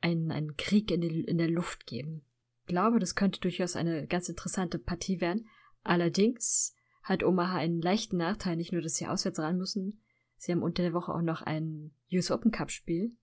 [0.00, 2.24] einen, einen Krieg in, die, in der Luft geben.
[2.62, 5.46] Ich glaube, das könnte durchaus eine ganz interessante Partie werden.
[5.82, 10.02] Allerdings hat Omaha einen leichten Nachteil, nicht nur, dass sie auswärts ran müssen,
[10.36, 13.16] sie haben unter der Woche auch noch ein US Open Cup Spiel.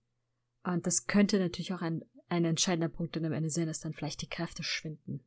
[0.64, 3.92] Und das könnte natürlich auch ein, ein entscheidender Punkt dann am Ende sein, dass dann
[3.92, 5.24] vielleicht die Kräfte schwinden.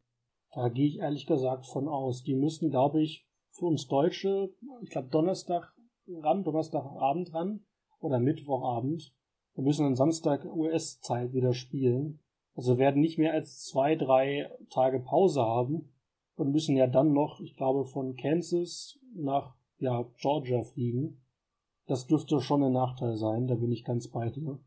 [0.54, 2.24] Da gehe ich ehrlich gesagt von aus.
[2.24, 4.50] Die müssen, glaube ich, für uns Deutsche,
[4.82, 5.74] ich glaube Donnerstag
[6.08, 7.66] ran, Donnerstagabend ran
[8.00, 9.14] oder Mittwochabend.
[9.56, 12.20] Wir müssen dann Samstag US-Zeit wieder spielen.
[12.56, 15.94] Also werden nicht mehr als zwei, drei Tage Pause haben
[16.36, 21.22] und müssen ja dann noch, ich glaube, von Kansas nach ja, Georgia fliegen.
[21.88, 24.60] Das dürfte schon ein Nachteil sein, da bin ich ganz bei dir.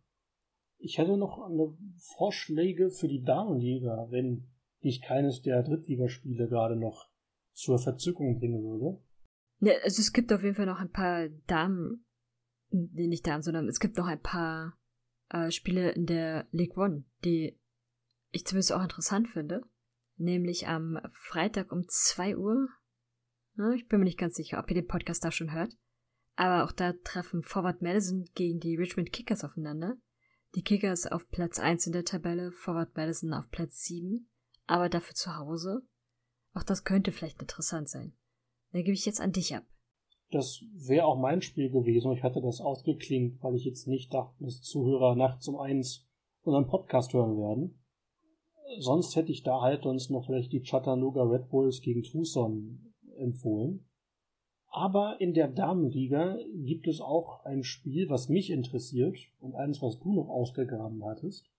[0.78, 1.76] Ich hätte noch eine
[2.16, 4.48] Vorschläge für die Damenliga, wenn
[4.80, 7.10] ich keines der Drittligaspiele gerade noch
[7.52, 8.98] zur Verzückung bringen würde.
[9.60, 12.06] Ja, also es gibt auf jeden Fall noch ein paar Damen,
[12.70, 14.78] nee, nicht Damen, sondern es gibt noch ein paar
[15.28, 17.58] äh, Spiele in der League One, die
[18.30, 19.62] ich zumindest auch interessant finde.
[20.16, 22.68] Nämlich am Freitag um 2 Uhr.
[23.56, 25.76] Ja, ich bin mir nicht ganz sicher, ob ihr den Podcast da schon hört.
[26.40, 29.98] Aber auch da treffen Forward Madison gegen die Richmond Kickers aufeinander.
[30.54, 34.26] Die Kickers auf Platz 1 in der Tabelle, Forward Madison auf Platz 7,
[34.66, 35.82] aber dafür zu Hause.
[36.54, 38.14] Auch das könnte vielleicht interessant sein.
[38.72, 39.64] Dann gebe ich jetzt an dich ab.
[40.30, 42.10] Das wäre auch mein Spiel gewesen.
[42.12, 46.08] Ich hatte das ausgeklingt, weil ich jetzt nicht dachte, dass Zuhörer nachts um eins
[46.40, 47.84] unseren Podcast hören werden.
[48.78, 53.89] Sonst hätte ich da halt uns noch vielleicht die Chattanooga Red Bulls gegen Tucson empfohlen.
[54.70, 59.98] Aber in der Damenliga gibt es auch ein Spiel, was mich interessiert und eines, was
[59.98, 61.50] du noch ausgegraben hattest.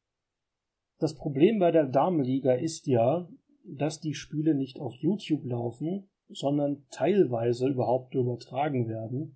[0.98, 3.28] Das Problem bei der Damenliga ist ja,
[3.66, 9.36] dass die Spiele nicht auf YouTube laufen, sondern teilweise überhaupt übertragen werden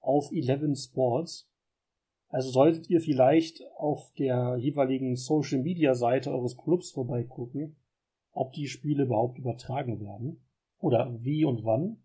[0.00, 1.50] auf Eleven Sports.
[2.28, 7.76] Also solltet ihr vielleicht auf der jeweiligen Social Media Seite eures Clubs vorbeigucken,
[8.32, 10.44] ob die Spiele überhaupt übertragen werden
[10.78, 12.02] oder wie und wann.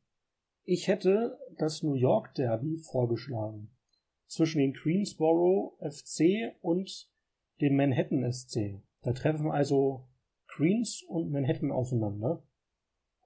[0.65, 3.75] Ich hätte das New York Derby vorgeschlagen
[4.27, 7.09] zwischen den Queensboro FC und
[7.59, 8.81] dem Manhattan SC.
[9.01, 10.07] Da treffen also
[10.47, 12.43] Queens und Manhattan aufeinander.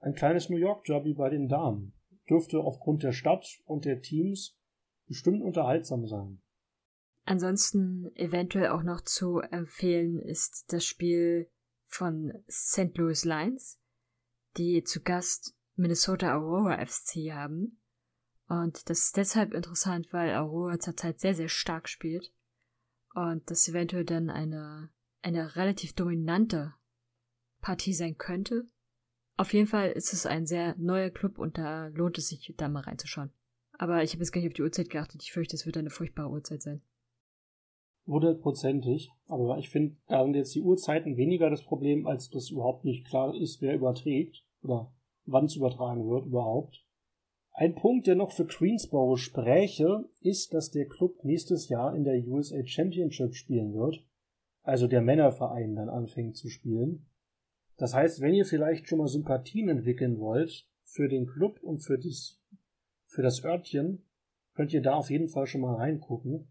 [0.00, 1.94] Ein kleines New York Derby bei den Damen
[2.28, 4.58] dürfte aufgrund der Stadt und der Teams
[5.06, 6.42] bestimmt unterhaltsam sein.
[7.24, 11.48] Ansonsten eventuell auch noch zu empfehlen ist das Spiel
[11.86, 12.96] von St.
[12.96, 13.78] Louis Lions,
[14.56, 17.78] die zu Gast Minnesota Aurora FC haben.
[18.48, 22.32] Und das ist deshalb interessant, weil Aurora zurzeit sehr, sehr stark spielt.
[23.14, 24.90] Und das eventuell dann eine,
[25.22, 26.74] eine relativ dominante
[27.60, 28.66] Partie sein könnte.
[29.36, 32.68] Auf jeden Fall ist es ein sehr neuer Club und da lohnt es sich, da
[32.68, 33.30] mal reinzuschauen.
[33.72, 35.22] Aber ich habe jetzt gar nicht auf die Uhrzeit geachtet.
[35.22, 36.82] Ich fürchte, es wird eine furchtbare Uhrzeit sein.
[38.06, 39.10] Hundertprozentig.
[39.26, 43.06] Aber ich finde, da sind jetzt die Uhrzeiten weniger das Problem, als dass überhaupt nicht
[43.06, 44.92] klar ist, wer überträgt oder
[45.30, 46.84] wann es übertragen wird überhaupt.
[47.52, 52.24] Ein Punkt, der noch für Queensboro spräche, ist, dass der Club nächstes Jahr in der
[52.26, 54.04] USA Championship spielen wird.
[54.62, 57.06] Also der Männerverein dann anfängt zu spielen.
[57.76, 61.98] Das heißt, wenn ihr vielleicht schon mal Sympathien entwickeln wollt für den Club und für,
[61.98, 62.40] dies,
[63.06, 64.04] für das Örtchen,
[64.54, 66.48] könnt ihr da auf jeden Fall schon mal reingucken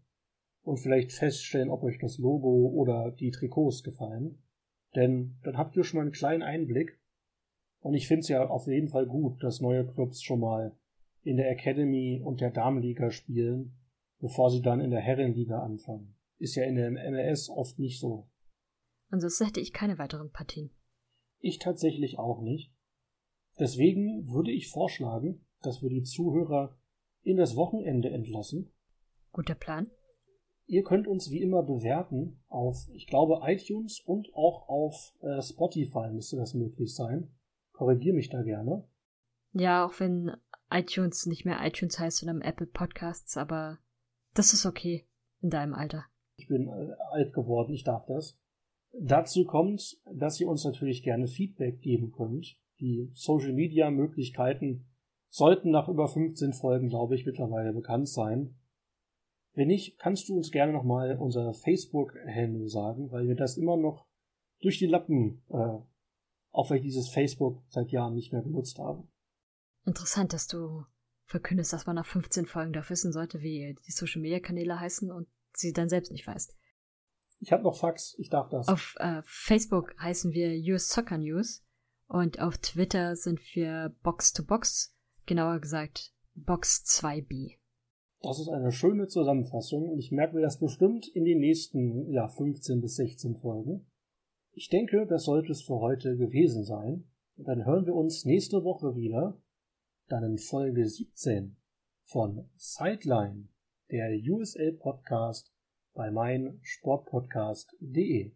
[0.62, 4.42] und vielleicht feststellen, ob euch das Logo oder die Trikots gefallen.
[4.94, 6.98] Denn dann habt ihr schon mal einen kleinen Einblick.
[7.80, 10.76] Und ich finde es ja auf jeden Fall gut, dass neue Clubs schon mal
[11.22, 13.76] in der Academy und der Damenliga spielen,
[14.20, 16.16] bevor sie dann in der Herrenliga anfangen.
[16.38, 18.28] Ist ja in der MLS oft nicht so.
[19.10, 20.70] Ansonsten hätte ich keine weiteren Partien.
[21.40, 22.72] Ich tatsächlich auch nicht.
[23.58, 26.76] Deswegen würde ich vorschlagen, dass wir die Zuhörer
[27.22, 28.72] in das Wochenende entlassen.
[29.32, 29.90] Guter Plan.
[30.66, 36.10] Ihr könnt uns wie immer bewerten auf, ich glaube, iTunes und auch auf äh, Spotify
[36.12, 37.30] müsste das möglich sein.
[37.78, 38.84] Korrigier mich da gerne.
[39.52, 40.32] Ja, auch wenn
[40.68, 43.78] iTunes nicht mehr iTunes heißt, sondern Apple Podcasts, aber
[44.34, 45.06] das ist okay.
[45.40, 46.04] in deinem Alter.
[46.34, 48.36] Ich bin äh, alt geworden, ich darf das.
[49.00, 52.56] Dazu kommt, dass ihr uns natürlich gerne Feedback geben könnt.
[52.80, 54.86] Die Social Media Möglichkeiten
[55.28, 58.56] sollten nach über 15 Folgen, glaube ich, mittlerweile bekannt sein.
[59.54, 64.08] Wenn nicht, kannst du uns gerne nochmal unser Facebook-Handle sagen, weil wir das immer noch
[64.60, 65.78] durch die Lappen, äh,
[66.50, 69.06] auch weil ich dieses Facebook seit Jahren nicht mehr benutzt habe.
[69.84, 70.84] Interessant, dass du
[71.24, 75.10] verkündest, dass man nach 15 Folgen da wissen sollte, wie die Social Media Kanäle heißen
[75.10, 76.54] und sie dann selbst nicht weißt.
[77.40, 78.68] Ich habe noch Fax, ich darf das.
[78.68, 81.64] Auf äh, Facebook heißen wir US Soccer News
[82.08, 84.96] und auf Twitter sind wir Box to Box,
[85.26, 87.58] genauer gesagt Box 2B.
[88.20, 92.26] Das ist eine schöne Zusammenfassung und ich merke mir das bestimmt in den nächsten ja,
[92.26, 93.86] 15 bis 16 Folgen.
[94.58, 97.04] Ich denke, das sollte es für heute gewesen sein.
[97.36, 99.40] Und dann hören wir uns nächste Woche wieder,
[100.08, 101.56] dann in Folge 17
[102.02, 103.46] von Sideline,
[103.92, 105.52] der USL Podcast
[105.94, 108.32] bei meinsportpodcast.de.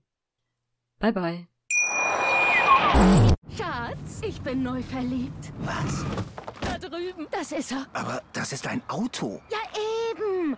[1.01, 1.49] Bye bye.
[3.57, 5.53] Schatz, ich bin neu verliebt.
[5.63, 6.05] Was?
[6.61, 7.27] Da drüben.
[7.33, 7.89] Das ist er.
[7.95, 9.41] Aber das ist ein Auto.
[9.51, 9.62] Ja.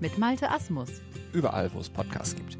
[0.00, 1.00] mit Malte Asmus.
[1.32, 2.58] Überall, wo es Podcasts gibt.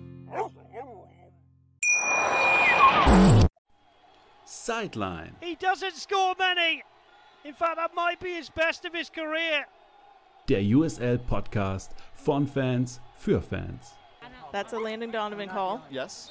[4.44, 5.34] Sideline.
[5.40, 6.82] He doesn't score many.
[7.44, 9.66] In fact, that might be his best of his career.
[10.48, 13.94] Der USL Podcast von Fans für Fans.
[14.52, 15.80] That's a Landon Donovan call.
[15.90, 16.30] Yes.